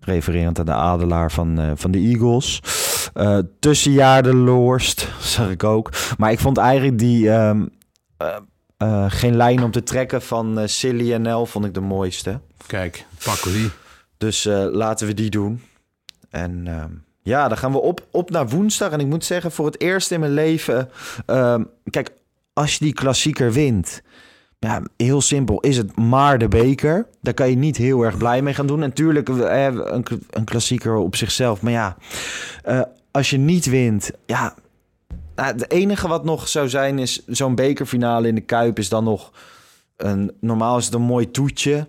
Refererend 0.00 0.58
aan 0.58 0.66
de 0.66 0.72
adelaar 0.72 1.30
van, 1.32 1.58
eh, 1.58 1.70
van 1.74 1.90
de 1.90 1.98
Eagles. 1.98 2.60
Eh 3.12 3.38
tussenjaar 3.60 4.22
de 4.22 4.34
Loorst, 4.34 5.08
zag 5.34 5.50
ik 5.50 5.64
ook. 5.64 5.90
Maar 6.18 6.30
ik 6.30 6.40
vond 6.40 6.58
eigenlijk 6.58 6.98
die... 6.98 7.30
ehm, 7.30 7.64
eh, 8.82 9.04
geen 9.08 9.36
lijn 9.36 9.62
op 9.62 9.72
te 9.72 9.82
trekken 9.82 10.22
van 10.22 10.58
eh 10.58 10.66
Silly 10.66 11.14
NL 11.14 11.46
vond 11.46 11.64
ik 11.64 11.74
de 11.74 11.80
mooiste. 11.80 12.40
Kijk, 12.66 13.06
pakken 13.24 13.52
we 13.52 13.58
die. 13.58 13.70
Dus 14.16 14.46
eh, 14.46 14.66
laten 14.70 15.06
we 15.06 15.14
die 15.14 15.30
doen. 15.30 15.62
En 16.30 16.66
ehm, 16.66 16.90
ja, 17.22 17.48
dan 17.48 17.58
gaan 17.58 17.72
we 17.72 17.80
op, 17.80 18.06
op 18.10 18.30
naar 18.30 18.48
woensdag. 18.48 18.90
En 18.90 19.00
ik 19.00 19.06
moet 19.06 19.24
zeggen, 19.24 19.52
voor 19.52 19.66
het 19.66 19.80
eerst 19.80 20.10
in 20.10 20.20
mijn 20.20 20.32
leven... 20.32 20.88
ehm, 21.26 21.64
kijk, 21.90 22.10
als 22.52 22.72
je 22.72 22.84
die 22.84 22.94
klassieker 22.94 23.52
wint... 23.52 24.02
ja, 24.58 24.82
heel 24.96 25.20
simpel, 25.20 25.60
is 25.60 25.76
het 25.76 25.96
maar 25.96 26.38
de 26.38 26.48
beker. 26.48 27.06
Daar 27.20 27.34
kan 27.34 27.50
je 27.50 27.56
niet 27.56 27.76
heel 27.76 28.02
erg 28.02 28.16
blij 28.16 28.42
mee 28.42 28.54
gaan 28.54 28.66
doen. 28.66 28.78
Natuurlijk 28.78 29.28
eh, 29.28 29.64
een, 29.64 30.04
een 30.30 30.44
klassieker 30.44 30.96
op 30.96 31.16
zichzelf. 31.16 31.62
Maar 31.62 31.72
ja, 31.72 31.96
als 33.10 33.30
je 33.30 33.38
niet 33.38 33.66
wint, 33.66 34.10
ja... 34.26 34.54
Nou, 35.34 35.52
het 35.52 35.70
enige 35.70 36.08
wat 36.08 36.24
nog 36.24 36.48
zou 36.48 36.68
zijn 36.68 36.98
is 36.98 37.26
zo'n 37.26 37.54
bekerfinale 37.54 38.28
in 38.28 38.34
de 38.34 38.40
Kuip 38.40 38.78
is 38.78 38.88
dan 38.88 39.04
nog... 39.04 39.32
Een, 39.96 40.32
normaal 40.40 40.78
is 40.78 40.84
het 40.84 40.94
een 40.94 41.02
mooi 41.02 41.30
toetje. 41.30 41.88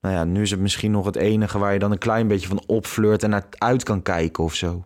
Nou 0.00 0.14
ja, 0.14 0.24
nu 0.24 0.42
is 0.42 0.50
het 0.50 0.60
misschien 0.60 0.90
nog 0.90 1.06
het 1.06 1.16
enige 1.16 1.58
waar 1.58 1.72
je 1.72 1.78
dan 1.78 1.92
een 1.92 1.98
klein 1.98 2.28
beetje 2.28 2.48
van 2.48 2.62
opfleurt 2.66 3.22
en 3.22 3.30
naar 3.30 3.46
uit 3.50 3.82
kan 3.82 4.02
kijken 4.02 4.44
of 4.44 4.54
zo. 4.54 4.84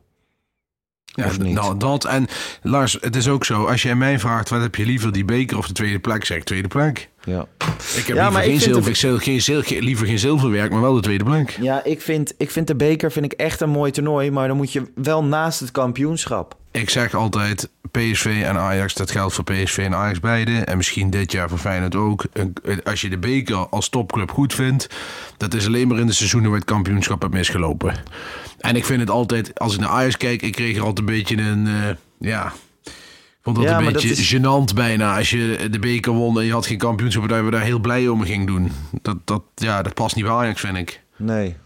Ja, 1.05 1.31
nou, 1.39 1.77
dat. 1.77 2.05
En 2.05 2.27
Lars, 2.63 2.99
het 3.01 3.17
is 3.17 3.29
ook 3.29 3.45
zo. 3.45 3.65
Als 3.65 3.83
jij 3.83 3.95
mij 3.95 4.19
vraagt, 4.19 4.49
wat 4.49 4.61
heb 4.61 4.75
je 4.75 4.87
liever, 4.87 5.13
die 5.13 5.25
beker 5.25 5.59
of 5.59 5.67
de 5.67 5.73
tweede 5.73 5.99
plek? 5.99 6.25
Zeg 6.25 6.37
ik 6.37 6.45
tweede 6.45 6.69
plek. 6.69 7.09
Ja. 7.25 7.47
Ik 7.97 8.07
heb 8.07 8.17
ja, 8.17 8.29
liever, 8.29 8.43
geen 8.43 8.61
zilver, 8.61 8.91
het... 8.91 9.23
geen, 9.23 9.65
geen, 9.65 9.83
liever 9.83 10.07
geen 10.07 10.19
zilverwerk, 10.19 10.71
maar 10.71 10.81
wel 10.81 10.95
de 10.95 11.01
tweede 11.01 11.25
plek. 11.25 11.59
Ja, 11.61 11.85
ik 11.85 12.01
vind, 12.01 12.35
ik 12.37 12.51
vind 12.51 12.67
de 12.67 12.77
beker 12.77 13.13
vind 13.13 13.25
ik 13.25 13.33
echt 13.33 13.61
een 13.61 13.71
mooi 13.71 13.91
toernooi. 13.91 14.31
Maar 14.31 14.49
dan 14.49 14.57
moet 14.57 14.73
je 14.73 14.93
wel 14.95 15.25
naast 15.25 15.61
het 15.61 15.71
kampioenschap. 15.71 16.59
Ik 16.71 16.91
zeg 16.91 17.15
altijd, 17.15 17.71
PSV 17.91 18.43
en 18.45 18.57
Ajax, 18.57 18.95
dat 18.95 19.11
geldt 19.11 19.35
voor 19.35 19.45
PSV 19.45 19.79
en 19.79 19.95
Ajax 19.95 20.21
beide. 20.21 20.57
En 20.57 20.77
misschien 20.77 21.11
dit 21.11 21.33
jaar 21.33 21.49
voor 21.49 21.59
Feyenoord 21.59 21.95
ook. 21.95 22.25
Als 22.85 23.01
je 23.01 23.09
de 23.09 23.19
beker 23.19 23.57
als 23.57 23.89
topclub 23.89 24.31
goed 24.31 24.55
vindt... 24.55 24.89
dat 25.37 25.55
is 25.55 25.67
alleen 25.67 25.89
maar 25.89 25.99
in 25.99 26.07
de 26.07 26.13
seizoenen 26.13 26.51
waar 26.51 26.59
het 26.59 26.69
kampioenschap 26.69 27.21
hebt 27.23 27.35
misgelopen. 27.35 27.95
En 28.59 28.77
ik 28.77 28.85
vind 28.85 29.01
het 29.01 29.11
altijd, 29.11 29.59
als 29.59 29.75
ik 29.75 29.81
naar 29.81 29.89
Ajax 29.89 30.17
kijk... 30.17 30.43
ik 30.43 30.53
kreeg 30.53 30.77
er 30.77 30.83
altijd 30.83 30.99
een 30.99 31.15
beetje 31.15 31.43
een... 31.43 31.67
Uh, 31.67 31.89
ja, 32.19 32.53
vond 33.43 33.57
dat 33.57 33.67
een 33.67 33.93
beetje 33.93 34.09
is... 34.09 34.35
gênant 34.35 34.75
bijna. 34.75 35.17
Als 35.17 35.31
je 35.31 35.69
de 35.71 35.79
beker 35.79 36.13
won 36.13 36.39
en 36.39 36.47
je 36.47 36.53
had 36.53 36.67
geen 36.67 36.79
kampioenschap... 36.79 37.29
dat 37.29 37.45
we 37.45 37.51
daar 37.51 37.63
heel 37.63 37.81
blij 37.81 38.09
om 38.09 38.23
ging 38.23 38.47
doen. 38.47 38.73
Dat, 39.03 39.17
dat, 39.25 39.43
ja, 39.55 39.83
dat 39.83 39.95
past 39.95 40.17
niet 40.17 40.25
bij 40.25 40.35
Ajax, 40.35 40.61
vind 40.61 40.77
ik. 40.77 41.03
Nee. 41.17 41.57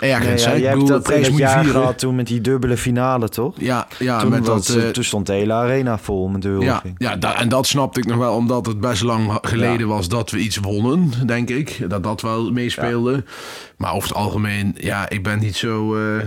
Ja, 0.00 0.18
nee, 0.18 0.38
ja, 0.38 0.52
je 0.52 0.66
hebt 0.66 0.86
dat, 0.86 1.06
dat 1.06 1.36
jaar 1.36 1.64
gehad 1.64 1.98
toen 1.98 2.14
met 2.14 2.26
die 2.26 2.40
dubbele 2.40 2.76
finale, 2.76 3.28
toch? 3.28 3.54
Ja, 3.58 3.88
ja 3.98 4.20
toen, 4.20 4.30
met 4.30 4.44
dat, 4.44 4.68
uh, 4.68 4.88
toen 4.88 5.04
stond 5.04 5.26
de 5.26 5.32
hele 5.32 5.52
arena 5.52 5.98
vol 5.98 6.28
met 6.28 6.42
de 6.42 6.56
Ja, 6.60 6.82
ja 6.98 7.18
en 7.40 7.48
dat 7.48 7.66
snapte 7.66 8.00
ik 8.00 8.06
nog 8.06 8.16
wel, 8.16 8.34
omdat 8.34 8.66
het 8.66 8.80
best 8.80 9.02
lang 9.02 9.38
geleden 9.42 9.88
was 9.88 10.08
dat 10.08 10.30
we 10.30 10.38
iets 10.38 10.56
wonnen, 10.56 11.12
denk 11.26 11.48
ik. 11.50 11.84
Dat 11.88 12.02
dat 12.02 12.20
wel 12.20 12.52
meespeelde. 12.52 13.24
Maar 13.76 13.92
over 13.92 14.08
het 14.08 14.18
algemeen, 14.18 14.74
ja, 14.78 15.08
ik 15.08 15.22
ben 15.22 15.38
niet 15.38 15.56
zo... 15.56 15.96
Uh, 15.96 16.22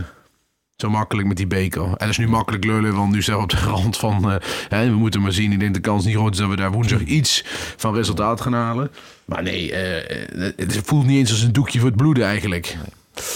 zo 0.75 0.89
makkelijk 0.89 1.27
met 1.27 1.38
die 1.38 1.47
beker. 1.47 1.83
En 1.83 1.95
dat 1.97 2.09
is 2.09 2.17
nu 2.17 2.27
makkelijk 2.27 2.63
lullen, 2.63 2.95
want 2.95 3.12
nu 3.12 3.21
zijn 3.21 3.38
we 3.38 3.43
op 3.43 3.49
de 3.49 3.57
rand 3.75 3.97
van... 3.97 4.29
Uh, 4.29 4.36
hè, 4.69 4.89
we 4.89 4.95
moeten 4.95 5.21
maar 5.21 5.31
zien. 5.31 5.51
Ik 5.51 5.59
denk 5.59 5.73
de 5.73 5.79
kans 5.79 6.05
niet 6.05 6.15
groot 6.15 6.33
is 6.33 6.39
dat 6.39 6.49
we 6.49 6.55
daar 6.55 6.71
woensdag 6.71 7.01
iets 7.01 7.45
van 7.77 7.95
resultaat 7.95 8.41
gaan 8.41 8.53
halen. 8.53 8.91
Maar 9.25 9.43
nee, 9.43 9.71
uh, 9.71 10.51
het 10.55 10.81
voelt 10.83 11.05
niet 11.05 11.17
eens 11.17 11.31
als 11.31 11.41
een 11.41 11.53
doekje 11.53 11.79
voor 11.79 11.88
het 11.88 11.97
bloeden 11.97 12.25
eigenlijk. 12.25 12.77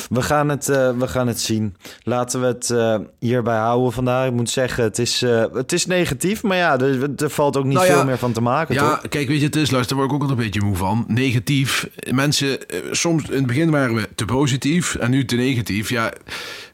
We 0.10 0.22
gaan 0.22 0.50
het, 0.50 0.70
uh, 0.70 0.98
we 0.98 1.08
gaan 1.08 1.28
het 1.28 1.40
zien. 1.40 1.76
Laten 2.04 2.42
we 2.42 2.48
het 2.48 2.70
uh, 2.70 2.96
hierbij 3.20 3.58
houden 3.58 3.92
vandaag. 3.92 4.28
Ik 4.28 4.34
moet 4.34 4.50
zeggen, 4.50 4.84
het 4.84 5.00
is, 5.00 5.24
uh, 5.24 5.46
het 5.54 5.72
is 5.72 5.86
negatief. 5.86 6.44
Maar 6.44 6.58
ja, 6.58 6.80
er, 6.80 7.10
er 7.18 7.30
valt 7.30 7.58
ook 7.58 7.66
niet 7.66 7.74
nou 7.74 7.88
veel 7.88 8.06
meer 8.06 8.18
van 8.18 8.32
te 8.32 8.42
maken, 8.42 8.76
Ja, 8.76 8.90
toch? 8.90 9.10
kijk, 9.10 9.28
weet 9.28 9.40
je, 9.40 9.46
het 9.46 9.56
is, 9.56 9.72
luister, 9.72 9.98
daar 9.98 10.06
word 10.06 10.10
ik 10.10 10.24
ook 10.24 10.30
altijd 10.30 10.40
een 10.40 10.52
beetje 10.52 10.68
moe 10.68 10.76
van. 10.78 11.06
Negatief. 11.08 11.90
Mensen, 12.12 12.58
soms 12.92 13.24
in 13.30 13.36
het 13.36 13.48
begin 13.48 13.70
waren 13.72 13.96
we 13.96 14.10
te 14.16 14.26
positief 14.26 14.96
en 14.96 15.12
nu 15.12 15.26
te 15.26 15.36
negatief. 15.36 15.90
Ja, 15.90 16.14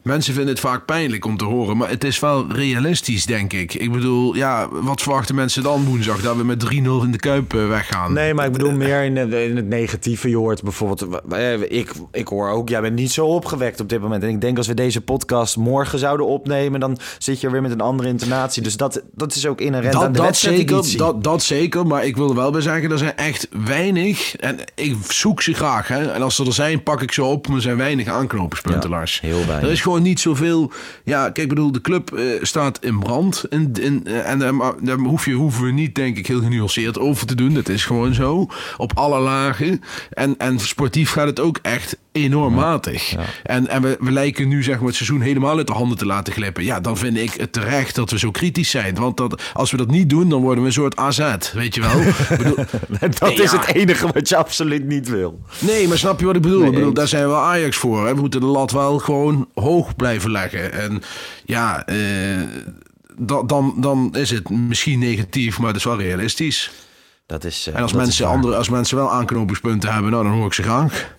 mensen 0.04 0.34
vinden 0.34 0.52
het 0.52 0.62
vaak 0.62 0.84
pijnlijk 0.84 1.24
om 1.24 1.36
te 1.36 1.44
horen. 1.44 1.76
Maar 1.76 1.88
het 1.88 2.04
is 2.04 2.20
wel 2.20 2.52
realistisch, 2.52 3.26
denk 3.26 3.52
ik. 3.52 3.74
Ik 3.74 3.92
bedoel, 3.92 4.34
ja, 4.34 4.68
wat 4.70 5.02
verwachten 5.02 5.34
mensen 5.34 5.62
dan 5.62 5.84
woensdag? 5.84 6.20
Dat 6.20 6.36
we 6.36 6.44
met 6.44 6.64
3-0 6.64 6.68
in 6.76 7.10
de 7.10 7.18
Kuip 7.18 7.52
weggaan? 7.52 8.12
Nee, 8.12 8.34
maar 8.34 8.46
ik 8.46 8.52
bedoel 8.52 8.72
meer 8.72 9.02
in, 9.02 9.16
in 9.32 9.56
het 9.56 9.68
negatieve. 9.68 10.28
Je 10.28 10.36
hoort 10.36 10.62
bijvoorbeeld, 10.62 11.20
ik, 11.68 11.92
ik 12.12 12.28
hoor 12.28 12.48
ook, 12.48 12.68
jij 12.68 12.80
bent 12.80 12.94
niet 12.94 13.12
zo 13.12 13.26
opgewekt 13.26 13.80
op 13.80 13.88
dit 13.88 14.00
moment. 14.00 14.22
En 14.22 14.28
ik 14.28 14.40
denk 14.40 14.56
als 14.56 14.66
we 14.66 14.74
deze 14.74 15.00
podcast 15.00 15.56
morgen 15.56 15.98
zouden 15.98 16.26
opnemen, 16.26 16.80
dan 16.80 16.98
zit 17.18 17.40
je 17.40 17.46
er 17.46 17.52
weer 17.52 17.62
met 17.62 17.70
een 17.70 17.80
andere 17.80 18.08
intonatie. 18.08 18.62
Dus 18.62 18.76
dat, 18.76 19.02
dat 19.12 19.34
is 19.34 19.46
ook 19.46 19.60
inherent 19.60 19.92
dat, 19.92 20.02
aan 20.02 20.12
de 20.12 20.18
dat 20.18 20.36
zeker, 20.36 20.96
dat, 20.96 21.24
dat 21.24 21.42
zeker, 21.42 21.86
maar 21.86 22.06
ik 22.06 22.16
wil 22.16 22.28
er 22.28 22.34
wel 22.34 22.50
bij 22.50 22.60
zeggen, 22.60 22.90
er 22.90 22.98
zijn 22.98 23.16
echt 23.16 23.48
weinig. 23.64 24.36
En 24.36 24.58
ik 24.74 24.96
zoek 25.08 25.42
ze 25.42 25.54
graag. 25.54 25.88
Hè. 25.88 26.12
En 26.12 26.22
als 26.22 26.36
ze 26.36 26.44
er 26.44 26.52
zijn, 26.52 26.82
pak 26.82 27.02
ik 27.02 27.12
ze 27.12 27.24
op. 27.24 27.46
Maar 27.46 27.56
er 27.56 27.62
zijn 27.62 27.76
weinig 27.76 28.08
aanknopingspunten, 28.08 28.90
ja, 28.90 28.96
Lars. 28.96 29.20
Heel 29.20 29.46
weinig. 29.46 29.62
Er 29.62 29.70
is 29.70 29.80
gewoon 29.80 29.93
niet 30.00 30.20
zoveel. 30.20 30.72
Ja, 31.04 31.30
kijk, 31.30 31.48
bedoel, 31.48 31.72
de 31.72 31.80
club 31.80 32.10
uh, 32.14 32.42
staat 32.42 32.78
in 32.84 32.98
brand. 32.98 33.44
In, 33.48 33.72
in, 33.80 34.04
uh, 34.06 34.30
en 34.30 34.40
uh, 34.40 34.68
daar 34.80 34.98
hoef 34.98 35.24
je, 35.24 35.32
hoeven 35.32 35.64
we 35.64 35.70
niet, 35.70 35.94
denk 35.94 36.18
ik, 36.18 36.26
heel 36.26 36.40
genuanceerd 36.40 36.98
over 36.98 37.26
te 37.26 37.34
doen. 37.34 37.54
Dat 37.54 37.68
is 37.68 37.84
gewoon 37.84 38.14
zo. 38.14 38.46
Op 38.76 38.92
alle 38.94 39.20
lagen. 39.20 39.82
En, 40.10 40.34
en 40.38 40.58
sportief 40.58 41.10
gaat 41.10 41.26
het 41.26 41.40
ook 41.40 41.58
echt 41.62 41.96
enorm 42.14 42.54
matig. 42.54 43.14
En, 43.42 43.68
en 43.68 43.82
we, 43.82 43.96
we 44.00 44.12
lijken 44.12 44.48
nu 44.48 44.62
zeg 44.62 44.76
maar, 44.76 44.86
het 44.86 44.96
seizoen 44.96 45.20
helemaal 45.20 45.56
uit 45.56 45.66
de 45.66 45.72
handen 45.72 45.98
te 45.98 46.06
laten 46.06 46.32
glippen. 46.32 46.64
Ja, 46.64 46.80
dan 46.80 46.96
vind 46.96 47.16
ik 47.16 47.32
het 47.32 47.52
terecht 47.52 47.94
dat 47.94 48.10
we 48.10 48.18
zo 48.18 48.30
kritisch 48.30 48.70
zijn. 48.70 48.94
Want 48.94 49.16
dat, 49.16 49.42
als 49.52 49.70
we 49.70 49.76
dat 49.76 49.90
niet 49.90 50.10
doen, 50.10 50.28
dan 50.28 50.40
worden 50.40 50.60
we 50.60 50.68
een 50.68 50.74
soort 50.74 50.96
AZ. 50.96 51.52
Weet 51.52 51.74
je 51.74 51.80
wel? 51.80 52.02
bedoel, 52.38 52.64
dat 53.18 53.38
is 53.38 53.52
het 53.52 53.74
enige 53.74 54.08
wat 54.12 54.28
je 54.28 54.36
absoluut 54.36 54.86
niet 54.86 55.08
wil. 55.08 55.40
Nee, 55.58 55.88
maar 55.88 55.98
snap 55.98 56.20
je 56.20 56.26
wat 56.26 56.36
ik 56.36 56.42
bedoel? 56.42 56.64
ik 56.64 56.72
bedoel, 56.72 56.92
daar 56.92 57.08
zijn 57.08 57.28
we 57.28 57.34
Ajax 57.34 57.76
voor. 57.76 58.06
Hè? 58.06 58.14
We 58.14 58.20
moeten 58.20 58.40
de 58.40 58.46
lat 58.46 58.70
wel 58.70 58.98
gewoon 58.98 59.48
hoog 59.54 59.83
blijven 59.96 60.30
leggen. 60.30 60.72
En 60.72 61.02
ja, 61.44 61.86
eh, 61.86 62.42
dan, 63.46 63.74
dan 63.76 64.14
is 64.14 64.30
het 64.30 64.50
misschien 64.50 64.98
negatief, 64.98 65.58
maar 65.58 65.68
het 65.68 65.76
is 65.76 65.84
wel 65.84 66.00
realistisch. 66.00 66.70
Dat 67.26 67.44
is, 67.44 67.68
uh, 67.68 67.74
en 67.76 67.82
als 67.82 67.92
mensen, 67.92 68.26
andere, 68.26 68.56
als 68.56 68.68
mensen 68.68 68.96
wel 68.96 69.12
aanknopingspunten 69.12 69.92
hebben, 69.92 70.10
nou, 70.10 70.24
dan 70.24 70.32
hoor 70.32 70.46
ik 70.46 70.52
ze 70.52 70.62
graag. 70.62 71.14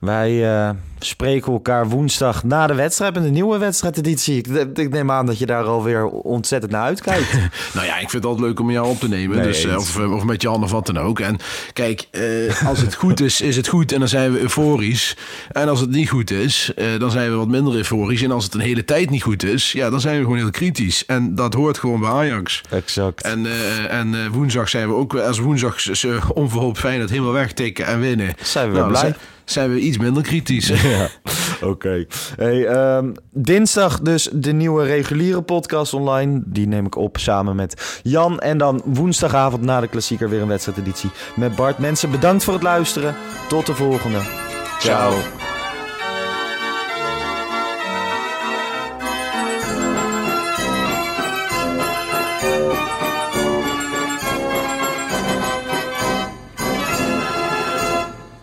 Wij 0.00 0.32
uh, 0.32 0.70
spreken 0.98 1.52
elkaar 1.52 1.88
woensdag 1.88 2.44
na 2.44 2.66
de 2.66 2.74
wedstrijd 2.74 3.14
met 3.14 3.24
een 3.24 3.32
nieuwe 3.32 3.58
wedstrijdeditie. 3.58 4.36
Ik, 4.36 4.46
ik 4.78 4.90
neem 4.90 5.10
aan 5.10 5.26
dat 5.26 5.38
je 5.38 5.46
daar 5.46 5.64
alweer 5.64 6.06
ontzettend 6.06 6.72
naar 6.72 6.82
uitkijkt. 6.82 7.32
nou 7.74 7.86
ja, 7.86 7.92
ik 7.92 8.10
vind 8.10 8.12
het 8.12 8.24
altijd 8.24 8.46
leuk 8.46 8.60
om 8.60 8.70
jou 8.70 8.88
op 8.88 9.00
te 9.00 9.08
nemen. 9.08 9.36
Nee, 9.36 9.46
dus, 9.46 9.64
uh, 9.64 9.76
of, 9.76 9.98
of 9.98 10.24
met 10.24 10.42
Jan 10.42 10.62
of 10.62 10.70
wat 10.70 10.86
dan 10.86 10.98
ook. 10.98 11.20
En 11.20 11.38
kijk, 11.72 12.06
uh, 12.10 12.66
als 12.66 12.80
het 12.80 12.94
goed 12.94 13.20
is, 13.20 13.40
is 13.40 13.56
het 13.56 13.68
goed 13.68 13.92
en 13.92 13.98
dan 13.98 14.08
zijn 14.08 14.32
we 14.32 14.40
euforisch. 14.40 15.16
En 15.52 15.68
als 15.68 15.80
het 15.80 15.90
niet 15.90 16.08
goed 16.08 16.30
is, 16.30 16.72
dan 16.98 17.10
zijn 17.10 17.30
we 17.30 17.36
wat 17.36 17.48
minder 17.48 17.74
euforisch. 17.74 18.22
En 18.22 18.30
als 18.30 18.44
het 18.44 18.54
een 18.54 18.60
hele 18.60 18.84
tijd 18.84 19.10
niet 19.10 19.22
goed 19.22 19.42
is, 19.42 19.72
ja, 19.72 19.90
dan 19.90 20.00
zijn 20.00 20.16
we 20.16 20.22
gewoon 20.22 20.38
heel 20.38 20.50
kritisch. 20.50 21.06
En 21.06 21.34
dat 21.34 21.54
hoort 21.54 21.78
gewoon 21.78 22.00
bij 22.00 22.10
Ajax. 22.10 22.60
Exact. 22.70 23.22
En, 23.22 23.46
en 23.88 24.30
woensdag 24.30 24.68
zijn 24.68 24.88
we 24.88 24.94
ook, 24.94 25.14
als 25.14 25.38
woensdag 25.38 26.32
onverhoopt 26.32 26.78
fijn 26.78 27.00
het 27.00 27.10
helemaal 27.10 27.32
wegtikken 27.32 27.86
en 27.86 28.00
winnen. 28.00 28.34
Zijn 28.42 28.72
we 28.72 28.78
nou, 28.78 28.88
blij 28.88 29.14
zijn 29.52 29.72
we 29.72 29.80
iets 29.80 29.98
minder 29.98 30.22
kritisch. 30.22 30.72
Ja, 30.82 31.08
oké. 31.62 32.06
Hey, 32.36 32.68
um, 32.96 33.12
dinsdag 33.30 34.00
dus 34.00 34.28
de 34.32 34.52
nieuwe 34.52 34.84
reguliere 34.84 35.42
podcast 35.42 35.94
online. 35.94 36.42
Die 36.46 36.66
neem 36.66 36.86
ik 36.86 36.96
op 36.96 37.18
samen 37.18 37.56
met 37.56 38.00
Jan. 38.02 38.40
En 38.40 38.58
dan 38.58 38.82
woensdagavond 38.84 39.62
na 39.62 39.80
de 39.80 39.88
klassieker 39.88 40.28
weer 40.28 40.42
een 40.42 40.48
wedstrijdeditie 40.48 41.10
met 41.36 41.56
Bart. 41.56 41.78
Mensen, 41.78 42.10
bedankt 42.10 42.44
voor 42.44 42.54
het 42.54 42.62
luisteren. 42.62 43.14
Tot 43.48 43.66
de 43.66 43.74
volgende. 43.74 44.18
Ciao. 44.78 45.12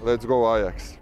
Let's 0.04 0.26
go 0.26 0.46
Ajax. 0.48 0.99